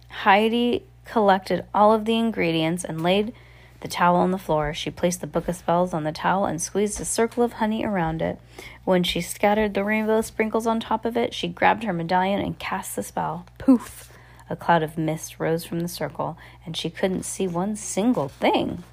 Heidi 0.09 0.85
collected 1.07 1.65
all 1.75 1.95
of 1.95 2.05
the 2.05 2.19
ingredients 2.19 2.85
and 2.85 3.03
laid 3.03 3.33
the 3.81 3.89
towel 3.89 4.17
on 4.17 4.33
the 4.33 4.39
floor. 4.39 4.75
She 4.75 4.91
placed 4.91 5.21
the 5.21 5.27
book 5.27 5.49
of 5.49 5.57
spells 5.57 5.95
on 5.95 6.05
the 6.05 6.13
towel 6.13 6.45
and 6.45 6.61
squeezed 6.61 7.01
a 7.01 7.05
circle 7.05 7.43
of 7.43 7.55
honey 7.55 7.85
around 7.85 8.21
it. 8.21 8.39
When 8.85 9.03
she 9.03 9.21
scattered 9.21 9.75
the 9.75 9.85
rainbow 9.85 10.21
sprinkles 10.21 10.67
on 10.67 10.81
top 10.81 11.05
of 11.05 11.17
it, 11.17 11.33
she 11.33 11.49
grabbed 11.49 11.85
her 11.85 11.93
medallion 11.93 12.41
and 12.41 12.59
cast 12.59 12.97
the 12.97 13.03
spell. 13.03 13.47
Poof! 13.59 14.13
A 14.49 14.57
cloud 14.57 14.83
of 14.83 14.99
mist 14.99 15.41
rose 15.41 15.65
from 15.65 15.81
the 15.81 15.89
circle, 15.89 16.37
and 16.65 16.77
she 16.77 16.91
couldn't 16.91 17.25
see 17.25 17.49
one 17.49 17.77
single 17.77 18.29
thing. 18.29 18.85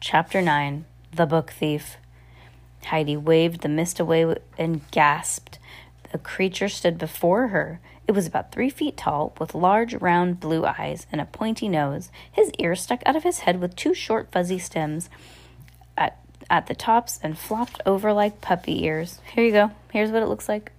Chapter 0.00 0.42
9 0.42 0.84
The 1.14 1.26
Book 1.26 1.50
Thief. 1.50 1.96
Heidi 2.86 3.16
waved 3.16 3.60
the 3.60 3.68
mist 3.68 4.00
away 4.00 4.34
and 4.58 4.90
gasped. 4.90 5.58
A 6.12 6.18
creature 6.18 6.68
stood 6.68 6.98
before 6.98 7.48
her. 7.48 7.80
It 8.06 8.12
was 8.12 8.26
about 8.26 8.52
three 8.52 8.68
feet 8.68 8.96
tall, 8.96 9.32
with 9.38 9.54
large, 9.54 9.94
round 9.94 10.40
blue 10.40 10.66
eyes 10.66 11.06
and 11.12 11.20
a 11.20 11.24
pointy 11.24 11.68
nose. 11.68 12.10
His 12.30 12.50
ears 12.58 12.82
stuck 12.82 13.02
out 13.06 13.16
of 13.16 13.22
his 13.22 13.40
head 13.40 13.60
with 13.60 13.76
two 13.76 13.94
short, 13.94 14.30
fuzzy 14.32 14.58
stems 14.58 15.08
at, 15.96 16.18
at 16.50 16.66
the 16.66 16.74
tops 16.74 17.18
and 17.22 17.38
flopped 17.38 17.80
over 17.86 18.12
like 18.12 18.40
puppy 18.40 18.84
ears. 18.84 19.20
Here 19.34 19.44
you 19.44 19.52
go. 19.52 19.70
Here's 19.92 20.10
what 20.10 20.22
it 20.22 20.28
looks 20.28 20.48
like. 20.48 20.72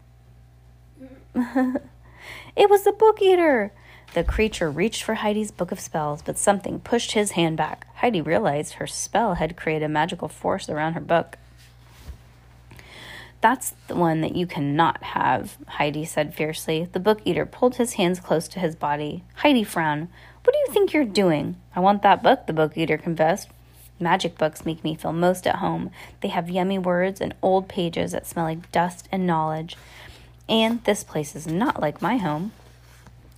it 1.36 2.70
was 2.70 2.84
the 2.84 2.92
book 2.92 3.22
eater. 3.22 3.72
The 4.13 4.24
creature 4.24 4.70
reached 4.70 5.02
for 5.02 5.16
Heidi's 5.16 5.50
book 5.50 5.72
of 5.72 5.80
spells, 5.80 6.22
but 6.22 6.38
something 6.38 6.80
pushed 6.80 7.13
his 7.13 7.32
hand 7.32 7.58
back. 7.58 7.88
Heidi 7.96 8.22
realized 8.22 8.74
her 8.74 8.86
spell 8.86 9.36
had 9.36 9.58
created 9.58 9.86
a 9.86 9.89
magical 9.89 10.28
force 10.28 10.70
around 10.70 10.94
her 10.94 11.02
book. 11.02 11.39
That's 13.43 13.73
the 13.89 13.95
one 13.95 14.21
that 14.21 14.38
you 14.38 14.47
cannot 14.47 15.03
have, 15.03 15.58
Heidi 15.67 16.06
said 16.06 16.34
fiercely. 16.34 16.88
The 16.89 16.99
book 17.01 17.19
eater 17.25 17.45
pulled 17.45 17.75
his 17.75 17.95
hands 17.95 18.21
close 18.21 18.47
to 18.47 18.60
his 18.60 18.73
body. 18.73 19.25
Heidi 19.36 19.65
frowned. 19.65 20.08
What 20.45 20.53
do 20.53 20.60
you 20.60 20.67
think 20.73 20.93
you're 20.93 21.03
doing? 21.03 21.58
I 21.75 21.82
want 21.82 22.03
that 22.03 22.23
book, 22.23 22.47
the 22.47 22.53
book 22.53 22.77
eater 22.77 22.97
confessed. 22.97 23.49
Magic 23.99 24.38
books 24.38 24.65
make 24.65 24.82
me 24.82 24.95
feel 24.95 25.12
most 25.12 25.45
at 25.45 25.58
home. 25.58 25.91
They 26.21 26.29
have 26.29 26.49
yummy 26.49 26.79
words 26.79 27.19
and 27.19 27.36
old 27.41 27.67
pages 27.67 28.13
that 28.13 28.25
smell 28.25 28.45
like 28.45 28.71
dust 28.71 29.10
and 29.12 29.27
knowledge. 29.27 29.75
And 30.47 30.82
this 30.86 31.03
place 31.03 31.36
is 31.36 31.45
not 31.45 31.82
like 31.82 32.01
my 32.01 32.15
home. 32.15 32.53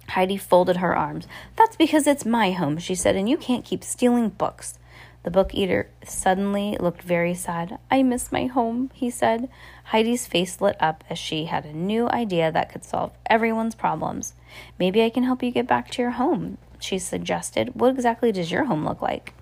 Heidi 0.10 0.38
folded 0.38 0.78
her 0.78 0.96
arms. 0.96 1.26
That's 1.56 1.76
because 1.76 2.06
it's 2.06 2.26
my 2.26 2.52
home, 2.52 2.78
she 2.78 2.94
said, 2.94 3.16
and 3.16 3.28
you 3.28 3.38
can't 3.38 3.66
keep 3.66 3.84
stealing 3.84 4.30
books. 4.30 4.78
The 5.26 5.32
book 5.32 5.56
eater 5.56 5.90
suddenly 6.06 6.78
looked 6.80 7.02
very 7.02 7.34
sad. 7.34 7.80
I 7.90 8.04
miss 8.04 8.32
my 8.32 8.46
home, 8.46 8.92
he 8.94 9.10
said. 9.10 9.50
Heidi's 9.86 10.28
face 10.28 10.62
lit 10.62 10.78
up 10.80 11.04
as 11.10 11.18
she 11.18 11.46
had 11.46 11.66
a 11.66 11.74
new 11.74 12.08
idea 12.10 12.52
that 12.52 12.72
could 12.72 12.84
solve 12.84 13.12
everyone's 13.26 13.74
problems. 13.74 14.36
Maybe 14.78 15.04
I 15.04 15.10
can 15.10 15.24
help 15.24 15.42
you 15.42 15.50
get 15.50 15.66
back 15.66 15.90
to 15.92 16.04
your 16.04 16.12
home, 16.12 16.60
she 16.80 17.00
suggested. 17.00 17.72
What 17.74 17.96
exactly 17.96 18.32
does 18.32 18.52
your 18.52 18.66
home 18.66 18.86
look 18.86 19.02
like? 19.02 19.34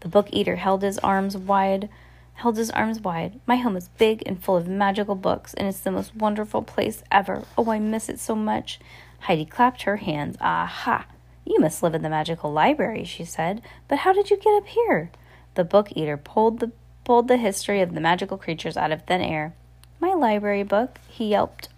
The 0.00 0.08
book 0.08 0.28
eater 0.30 0.56
held 0.56 0.82
his 0.82 0.98
arms 0.98 1.38
wide 1.38 1.88
held 2.34 2.56
his 2.56 2.70
arms 2.70 3.00
wide. 3.00 3.40
My 3.46 3.56
home 3.56 3.76
is 3.76 3.88
big 3.88 4.22
and 4.24 4.40
full 4.40 4.56
of 4.56 4.68
magical 4.68 5.16
books, 5.16 5.54
and 5.54 5.66
it's 5.66 5.80
the 5.80 5.90
most 5.90 6.14
wonderful 6.14 6.62
place 6.62 7.02
ever. 7.10 7.42
Oh, 7.56 7.68
I 7.70 7.80
miss 7.80 8.08
it 8.08 8.20
so 8.20 8.36
much. 8.36 8.78
Heidi 9.20 9.44
clapped 9.44 9.82
her 9.82 9.96
hands. 9.96 10.36
Aha! 10.40 11.06
You 11.48 11.60
must 11.60 11.82
live 11.82 11.94
in 11.94 12.02
the 12.02 12.10
magical 12.10 12.52
library, 12.52 13.04
she 13.04 13.24
said. 13.24 13.62
But 13.88 14.00
how 14.00 14.12
did 14.12 14.28
you 14.28 14.36
get 14.36 14.54
up 14.54 14.66
here? 14.66 15.10
The 15.54 15.64
book 15.64 15.88
eater 15.96 16.18
pulled 16.18 16.60
the 16.60 16.72
pulled 17.04 17.26
the 17.26 17.38
history 17.38 17.80
of 17.80 17.94
the 17.94 18.02
magical 18.02 18.36
creatures 18.36 18.76
out 18.76 18.92
of 18.92 19.02
thin 19.02 19.22
air. 19.22 19.54
My 19.98 20.12
library 20.12 20.62
book, 20.62 20.98
he 21.08 21.28
yelped. 21.28 21.70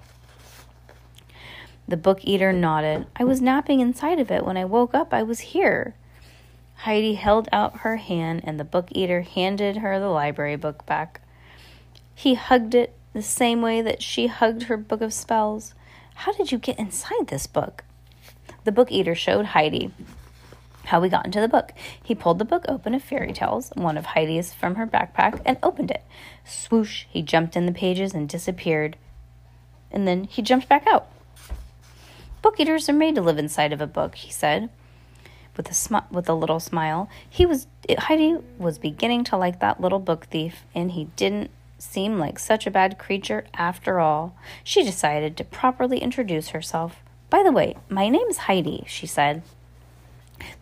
The 1.87 1.97
book 1.97 2.19
eater 2.25 2.53
nodded. 2.53 3.07
I 3.15 3.23
was 3.23 3.41
napping 3.41 3.79
inside 3.79 4.19
of 4.19 4.33
it. 4.33 4.45
When 4.45 4.57
I 4.57 4.65
woke 4.65 4.93
up, 4.93 5.15
I 5.15 5.23
was 5.23 5.39
here. 5.39 5.95
Heidi 6.79 7.15
held 7.15 7.49
out 7.53 7.81
her 7.81 7.97
hand, 7.97 8.41
and 8.43 8.59
the 8.59 8.65
book 8.65 8.89
eater 8.91 9.21
handed 9.21 9.77
her 9.77 10.01
the 10.01 10.09
library 10.09 10.57
book 10.57 10.85
back. 10.85 11.21
He 12.13 12.35
hugged 12.35 12.75
it 12.75 12.97
the 13.13 13.23
same 13.23 13.63
way 13.63 13.83
that 13.83 14.03
she 14.03 14.27
hugged 14.27 14.65
her 14.65 14.77
book 14.77 15.01
of 15.01 15.13
spells. 15.13 15.75
How 16.15 16.33
did 16.33 16.51
you 16.51 16.59
get 16.59 16.79
inside 16.79 17.29
this 17.29 17.47
book? 17.47 17.85
The 18.71 18.75
book 18.75 18.93
eater 18.93 19.17
showed 19.17 19.47
Heidi 19.47 19.91
how 20.85 21.01
we 21.01 21.09
got 21.09 21.27
into 21.27 21.41
the 21.41 21.49
book. 21.49 21.73
He 22.01 22.15
pulled 22.15 22.39
the 22.39 22.45
book 22.45 22.65
open 22.69 22.95
of 22.95 23.03
fairy 23.03 23.33
tales, 23.33 23.73
one 23.75 23.99
of 23.99 24.07
Heidi's 24.07 24.55
from 24.55 24.77
her 24.77 24.87
backpack, 24.87 25.43
and 25.45 25.59
opened 25.61 25.91
it. 25.91 26.05
Swoosh, 26.45 27.07
he 27.11 27.21
jumped 27.21 27.57
in 27.57 27.67
the 27.67 27.73
pages 27.73 28.15
and 28.15 28.29
disappeared. 28.29 28.97
And 29.91 30.07
then 30.07 30.23
he 30.23 30.41
jumped 30.41 30.69
back 30.69 30.87
out. 30.87 31.09
Book 32.43 32.61
eaters 32.61 32.89
are 32.89 32.93
made 32.93 33.17
to 33.17 33.23
live 33.23 33.39
inside 33.39 33.73
of 33.73 33.81
a 33.81 33.89
book, 33.89 34.15
he 34.15 34.31
said. 34.31 34.71
With 35.57 35.69
a 35.69 35.75
sm- 35.75 36.07
with 36.13 36.29
a 36.29 36.35
little 36.35 36.61
smile, 36.61 37.09
he 37.29 37.45
was 37.45 37.67
Heidi 37.99 38.37
was 38.57 38.79
beginning 38.79 39.25
to 39.25 39.37
like 39.37 39.59
that 39.59 39.81
little 39.81 39.99
book 39.99 40.27
thief, 40.27 40.63
and 40.77 40.93
he 40.93 41.07
didn't 41.17 41.51
seem 41.79 42.21
like 42.21 42.39
such 42.39 42.69
a 42.69 42.71
bad 42.71 43.01
creature 43.01 43.47
after 43.53 43.99
all. 43.99 44.37
She 44.63 44.85
decided 44.85 45.37
to 45.37 45.45
properly 45.45 45.99
introduce 45.99 46.51
herself. 46.51 47.03
By 47.31 47.45
the 47.45 47.53
way, 47.53 47.77
my 47.88 48.09
name's 48.09 48.38
Heidi, 48.38 48.83
she 48.88 49.07
said. 49.07 49.43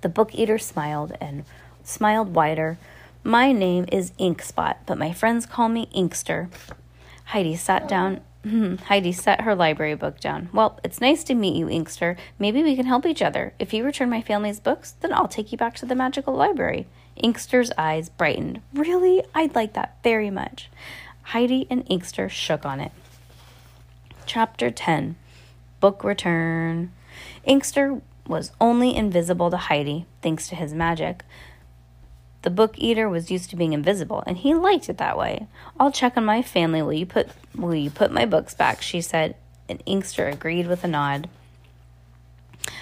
The 0.03 0.11
book 0.11 0.35
eater 0.35 0.59
smiled 0.59 1.17
and 1.19 1.45
smiled 1.83 2.35
wider. 2.35 2.79
My 3.25 3.53
name 3.53 3.87
is 3.91 4.13
Inkspot, 4.21 4.77
but 4.85 4.99
my 4.99 5.13
friends 5.15 5.47
call 5.47 5.71
me 5.71 5.89
Inkster. 5.95 6.51
Heidi 7.27 7.57
sat 7.57 7.89
down. 7.89 8.21
Hmm, 8.45 8.77
Heidi 8.77 9.13
set 9.13 9.41
her 9.41 9.55
library 9.55 9.95
book 9.95 10.21
down. 10.21 10.51
Well, 10.53 10.79
it's 10.85 11.01
nice 11.01 11.25
to 11.25 11.35
meet 11.35 11.57
you, 11.57 11.71
Inkster. 11.71 12.17
Maybe 12.39 12.63
we 12.63 12.77
can 12.77 12.87
help 12.87 13.07
each 13.07 13.23
other. 13.23 13.55
If 13.59 13.73
you 13.73 13.83
return 13.83 14.11
my 14.11 14.21
family's 14.21 14.61
books, 14.61 14.93
then 15.01 15.13
I'll 15.13 15.27
take 15.27 15.51
you 15.51 15.59
back 15.59 15.75
to 15.77 15.87
the 15.87 15.95
magical 15.95 16.35
library. 16.35 16.87
Inkster's 17.17 17.73
eyes 17.79 18.11
brightened. 18.11 18.61
Really? 18.75 19.23
I'd 19.35 19.55
like 19.55 19.73
that 19.73 19.97
very 20.05 20.31
much. 20.31 20.71
Heidi 21.23 21.67
and 21.71 21.85
Inkster 21.89 22.29
shook 22.29 22.67
on 22.67 22.79
it. 22.79 22.93
Chapter 24.27 24.71
10 24.71 25.17
book 25.81 26.05
return. 26.05 26.93
Inkster 27.45 28.01
was 28.27 28.53
only 28.61 28.95
invisible 28.95 29.51
to 29.51 29.57
Heidi, 29.57 30.07
thanks 30.23 30.49
to 30.49 30.57
his 30.57 30.75
magic. 30.75 31.25
The 32.43 32.51
book 32.51 32.75
eater 32.79 33.09
was 33.09 33.31
used 33.31 33.51
to 33.51 33.57
being 33.57 33.73
invisible, 33.73 34.23
and 34.27 34.39
he 34.39 34.55
liked 34.55 34.89
it 34.89 34.99
that 34.99 35.19
way. 35.19 35.47
I'll 35.79 35.91
check 35.91 36.17
on 36.17 36.25
my 36.25 36.43
family. 36.43 36.83
Will 36.83 36.93
you 36.93 37.07
put 37.07 37.29
will 37.55 37.75
you 37.75 37.91
put 37.91 38.13
my 38.13 38.27
books 38.27 38.55
back? 38.55 38.81
she 38.81 39.01
said, 39.01 39.35
and 39.69 39.83
Inkster 39.87 40.29
agreed 40.29 40.67
with 40.67 40.85
a 40.85 40.89
nod. 40.89 41.29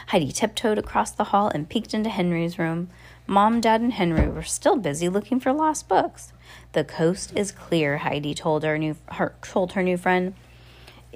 Heidi 0.08 0.30
tiptoed 0.30 0.78
across 0.78 1.10
the 1.10 1.24
hall 1.24 1.48
and 1.48 1.68
peeked 1.68 1.94
into 1.94 2.10
Henry's 2.10 2.58
room. 2.58 2.90
Mom, 3.26 3.60
Dad, 3.60 3.80
and 3.80 3.92
Henry 3.92 4.28
were 4.28 4.42
still 4.42 4.76
busy 4.76 5.08
looking 5.08 5.40
for 5.40 5.52
lost 5.52 5.88
books. 5.88 6.32
The 6.72 6.84
coast 6.84 7.32
is 7.34 7.50
clear, 7.50 7.98
Heidi 7.98 8.34
told 8.34 8.62
her 8.62 8.78
new 8.78 8.96
her, 9.12 9.34
told 9.42 9.72
her 9.72 9.82
new 9.82 9.96
friend. 9.96 10.34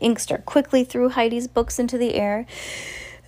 Inkster 0.00 0.38
quickly 0.38 0.84
threw 0.84 1.10
Heidi's 1.10 1.48
books 1.48 1.78
into 1.78 1.98
the 1.98 2.14
air, 2.14 2.46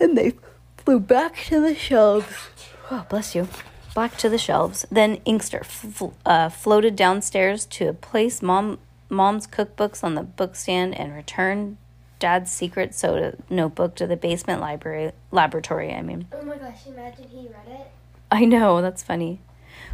and 0.00 0.16
they 0.16 0.32
flew 0.76 0.98
back 1.00 1.36
to 1.44 1.60
the 1.60 1.74
shelves. 1.74 2.48
Oh, 2.90 3.06
bless 3.08 3.34
you. 3.34 3.48
Back 3.94 4.16
to 4.18 4.28
the 4.28 4.38
shelves. 4.38 4.86
Then 4.90 5.16
Inkster 5.24 5.64
fl- 5.64 6.14
uh, 6.24 6.48
floated 6.48 6.96
downstairs 6.96 7.66
to 7.66 7.92
place 7.94 8.42
mom 8.42 8.78
mom's 9.08 9.46
cookbooks 9.46 10.02
on 10.02 10.14
the 10.14 10.22
bookstand 10.22 10.98
and 10.98 11.14
returned 11.14 11.76
dad's 12.18 12.50
secret 12.50 12.94
soda 12.94 13.36
notebook 13.50 13.94
to 13.96 14.06
the 14.06 14.16
basement 14.16 14.60
library 14.60 15.12
laboratory. 15.30 15.92
I 15.92 16.00
mean. 16.02 16.26
Oh 16.32 16.42
my 16.42 16.56
gosh! 16.56 16.86
Imagine 16.86 17.28
he 17.28 17.48
read 17.48 17.80
it. 17.80 17.90
I 18.30 18.46
know 18.46 18.80
that's 18.80 19.02
funny. 19.02 19.40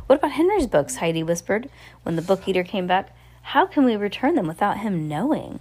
What 0.06 0.20
about 0.20 0.32
Henry's 0.32 0.66
books? 0.66 0.96
Heidi 0.96 1.22
whispered 1.22 1.68
when 2.02 2.16
the 2.16 2.22
book 2.22 2.46
eater 2.46 2.62
came 2.62 2.86
back. 2.86 3.14
How 3.42 3.66
can 3.66 3.84
we 3.84 3.96
return 3.96 4.34
them 4.34 4.46
without 4.46 4.78
him 4.78 5.08
knowing? 5.08 5.60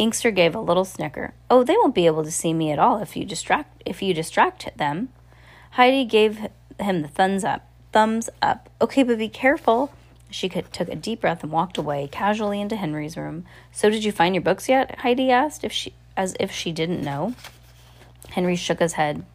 Inkster 0.00 0.30
gave 0.30 0.54
a 0.54 0.60
little 0.60 0.86
snicker. 0.86 1.34
Oh, 1.50 1.62
they 1.62 1.76
won't 1.76 1.94
be 1.94 2.06
able 2.06 2.24
to 2.24 2.30
see 2.30 2.54
me 2.54 2.72
at 2.72 2.78
all 2.78 3.02
if 3.02 3.16
you 3.16 3.26
distract 3.26 3.82
if 3.84 4.00
you 4.00 4.14
distract 4.14 4.74
them. 4.78 5.10
Heidi 5.72 6.06
gave 6.06 6.48
him 6.80 7.02
the 7.02 7.08
thumbs 7.08 7.44
up. 7.44 7.68
Thumbs 7.92 8.30
up. 8.40 8.70
Okay, 8.80 9.02
but 9.02 9.18
be 9.18 9.28
careful. 9.28 9.92
She 10.30 10.48
could, 10.48 10.72
took 10.72 10.88
a 10.88 10.96
deep 10.96 11.20
breath 11.20 11.42
and 11.42 11.52
walked 11.52 11.76
away 11.76 12.08
casually 12.10 12.62
into 12.62 12.76
Henry's 12.76 13.18
room. 13.18 13.44
So 13.72 13.90
did 13.90 14.02
you 14.02 14.10
find 14.10 14.34
your 14.34 14.40
books 14.40 14.70
yet? 14.70 15.00
Heidi 15.00 15.30
asked, 15.30 15.64
if 15.64 15.72
she 15.72 15.92
as 16.16 16.34
if 16.40 16.50
she 16.50 16.72
didn't 16.72 17.02
know. 17.02 17.34
Henry 18.30 18.56
shook 18.56 18.78
his 18.78 18.94
head 18.94 19.26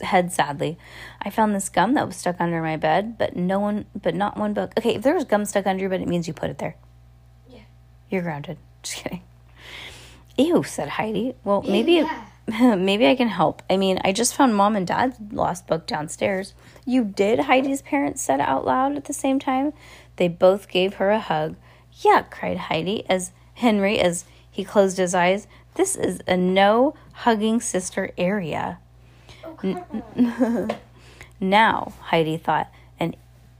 head 0.00 0.32
sadly. 0.32 0.78
I 1.20 1.28
found 1.28 1.54
this 1.54 1.68
gum 1.68 1.92
that 1.94 2.06
was 2.06 2.16
stuck 2.16 2.40
under 2.40 2.62
my 2.62 2.78
bed, 2.78 3.18
but 3.18 3.36
no 3.36 3.60
one 3.60 3.84
but 4.00 4.14
not 4.14 4.38
one 4.38 4.54
book. 4.54 4.72
Okay, 4.78 4.94
if 4.94 5.02
there 5.02 5.14
was 5.14 5.24
gum 5.24 5.44
stuck 5.44 5.66
under 5.66 5.82
your 5.82 5.90
bed, 5.90 6.00
it 6.00 6.08
means 6.08 6.26
you 6.26 6.32
put 6.32 6.48
it 6.48 6.56
there. 6.56 6.76
Yeah. 7.50 7.60
You're 8.08 8.22
grounded. 8.22 8.56
Just 8.82 8.96
kidding. 8.96 9.20
Ew, 10.36 10.62
said 10.62 10.90
Heidi. 10.90 11.34
Well, 11.44 11.62
maybe 11.62 11.92
yeah. 11.92 12.24
maybe 12.76 13.06
I 13.06 13.14
can 13.14 13.28
help. 13.28 13.62
I 13.70 13.76
mean, 13.76 13.98
I 14.04 14.12
just 14.12 14.34
found 14.34 14.54
mom 14.54 14.76
and 14.76 14.86
dad's 14.86 15.16
lost 15.30 15.66
book 15.66 15.86
downstairs. 15.86 16.54
You 16.84 17.04
did? 17.04 17.40
Heidi's 17.40 17.82
parents 17.82 18.22
said 18.22 18.40
out 18.40 18.64
loud 18.64 18.96
at 18.96 19.04
the 19.06 19.12
same 19.12 19.38
time. 19.38 19.72
They 20.16 20.28
both 20.28 20.68
gave 20.68 20.94
her 20.94 21.10
a 21.10 21.20
hug. 21.20 21.56
Yeah, 22.00 22.22
cried 22.22 22.58
Heidi 22.58 23.04
as 23.08 23.32
Henry 23.54 23.98
as 23.98 24.24
he 24.50 24.64
closed 24.64 24.98
his 24.98 25.14
eyes. 25.14 25.46
This 25.74 25.96
is 25.96 26.20
a 26.26 26.36
no 26.36 26.94
hugging 27.12 27.60
sister 27.60 28.10
area. 28.18 28.78
Oh. 29.62 30.68
Now, 31.40 31.92
Heidi 32.00 32.36
thought, 32.36 32.70
and 32.98 33.16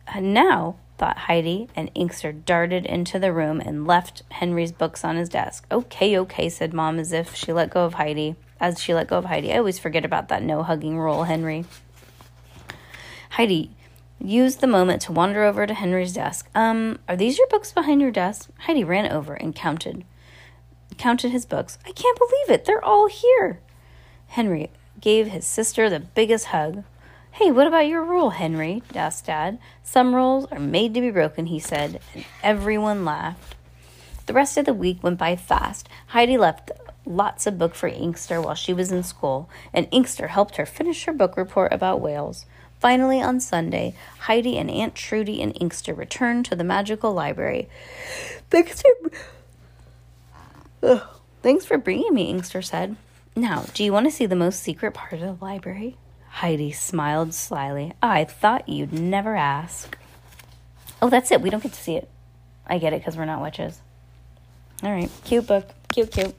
uh, 0.08 0.20
now, 0.20 0.76
thought 0.98 1.18
Heidi, 1.18 1.68
and 1.74 1.90
Inkster 1.94 2.32
darted 2.32 2.86
into 2.86 3.18
the 3.18 3.32
room 3.32 3.60
and 3.60 3.86
left 3.86 4.22
Henry's 4.30 4.72
books 4.72 5.04
on 5.04 5.16
his 5.16 5.28
desk. 5.28 5.66
Okay, 5.70 6.18
okay, 6.18 6.48
said 6.48 6.72
Mom 6.72 6.98
as 6.98 7.12
if 7.12 7.34
she 7.34 7.52
let 7.52 7.70
go 7.70 7.84
of 7.84 7.94
Heidi. 7.94 8.36
As 8.60 8.80
she 8.80 8.94
let 8.94 9.08
go 9.08 9.18
of 9.18 9.24
Heidi, 9.24 9.52
I 9.52 9.58
always 9.58 9.78
forget 9.78 10.04
about 10.04 10.28
that 10.28 10.42
no 10.42 10.62
hugging 10.62 10.98
rule, 10.98 11.24
Henry. 11.24 11.64
Heidi 13.30 13.70
used 14.20 14.60
the 14.60 14.66
moment 14.66 15.02
to 15.02 15.12
wander 15.12 15.42
over 15.42 15.66
to 15.66 15.74
Henry's 15.74 16.12
desk. 16.12 16.48
Um, 16.54 16.98
are 17.08 17.16
these 17.16 17.36
your 17.36 17.48
books 17.48 17.72
behind 17.72 18.00
your 18.00 18.12
desk? 18.12 18.50
Heidi 18.60 18.84
ran 18.84 19.10
over 19.10 19.34
and 19.34 19.54
counted 19.54 20.04
counted 20.96 21.30
his 21.30 21.46
books. 21.46 21.78
I 21.84 21.92
can't 21.92 22.18
believe 22.18 22.50
it. 22.50 22.64
They're 22.64 22.84
all 22.84 23.08
here. 23.08 23.60
Henry 24.28 24.70
gave 25.00 25.28
his 25.28 25.46
sister 25.46 25.90
the 25.90 26.00
biggest 26.00 26.46
hug. 26.46 26.84
Hey, 27.34 27.50
what 27.50 27.66
about 27.66 27.88
your 27.88 28.04
rule, 28.04 28.30
Henry? 28.30 28.84
asked 28.94 29.26
Dad. 29.26 29.58
Some 29.82 30.14
rules 30.14 30.46
are 30.52 30.60
made 30.60 30.94
to 30.94 31.00
be 31.00 31.10
broken, 31.10 31.46
he 31.46 31.58
said, 31.58 32.00
and 32.14 32.24
everyone 32.44 33.04
laughed. 33.04 33.56
The 34.26 34.32
rest 34.32 34.56
of 34.56 34.66
the 34.66 34.72
week 34.72 35.02
went 35.02 35.18
by 35.18 35.34
fast. 35.34 35.88
Heidi 36.06 36.38
left 36.38 36.70
lots 37.04 37.48
of 37.48 37.58
book 37.58 37.74
for 37.74 37.88
Inkster 37.88 38.40
while 38.40 38.54
she 38.54 38.72
was 38.72 38.92
in 38.92 39.02
school, 39.02 39.50
and 39.72 39.88
Inkster 39.90 40.28
helped 40.28 40.58
her 40.58 40.64
finish 40.64 41.06
her 41.06 41.12
book 41.12 41.36
report 41.36 41.72
about 41.72 42.00
whales. 42.00 42.46
Finally, 42.78 43.20
on 43.20 43.40
Sunday, 43.40 43.96
Heidi 44.20 44.56
and 44.56 44.70
Aunt 44.70 44.94
Trudy 44.94 45.42
and 45.42 45.60
Inkster 45.60 45.92
returned 45.92 46.44
to 46.44 46.54
the 46.54 46.62
magical 46.62 47.12
library. 47.12 47.68
Thanks 48.48 48.80
for. 50.80 51.02
Thanks 51.42 51.64
for 51.64 51.78
bringing 51.78 52.14
me, 52.14 52.30
Inkster 52.30 52.62
said. 52.62 52.94
Now, 53.34 53.64
do 53.74 53.82
you 53.82 53.92
want 53.92 54.06
to 54.06 54.12
see 54.12 54.26
the 54.26 54.36
most 54.36 54.62
secret 54.62 54.94
part 54.94 55.14
of 55.14 55.20
the 55.20 55.44
library? 55.44 55.96
Heidi 56.34 56.72
smiled 56.72 57.32
slyly. 57.32 57.92
I 58.02 58.24
thought 58.24 58.68
you'd 58.68 58.92
never 58.92 59.36
ask. 59.36 59.96
Oh, 61.00 61.08
that's 61.08 61.30
it. 61.30 61.40
We 61.40 61.48
don't 61.48 61.62
get 61.62 61.72
to 61.72 61.80
see 61.80 61.94
it. 61.94 62.08
I 62.66 62.78
get 62.78 62.92
it 62.92 62.98
because 62.98 63.16
we're 63.16 63.24
not 63.24 63.40
witches. 63.40 63.80
All 64.82 64.90
right. 64.90 65.08
Cute 65.24 65.46
book. 65.46 65.68
Cute, 65.92 66.10
cute. 66.10 66.34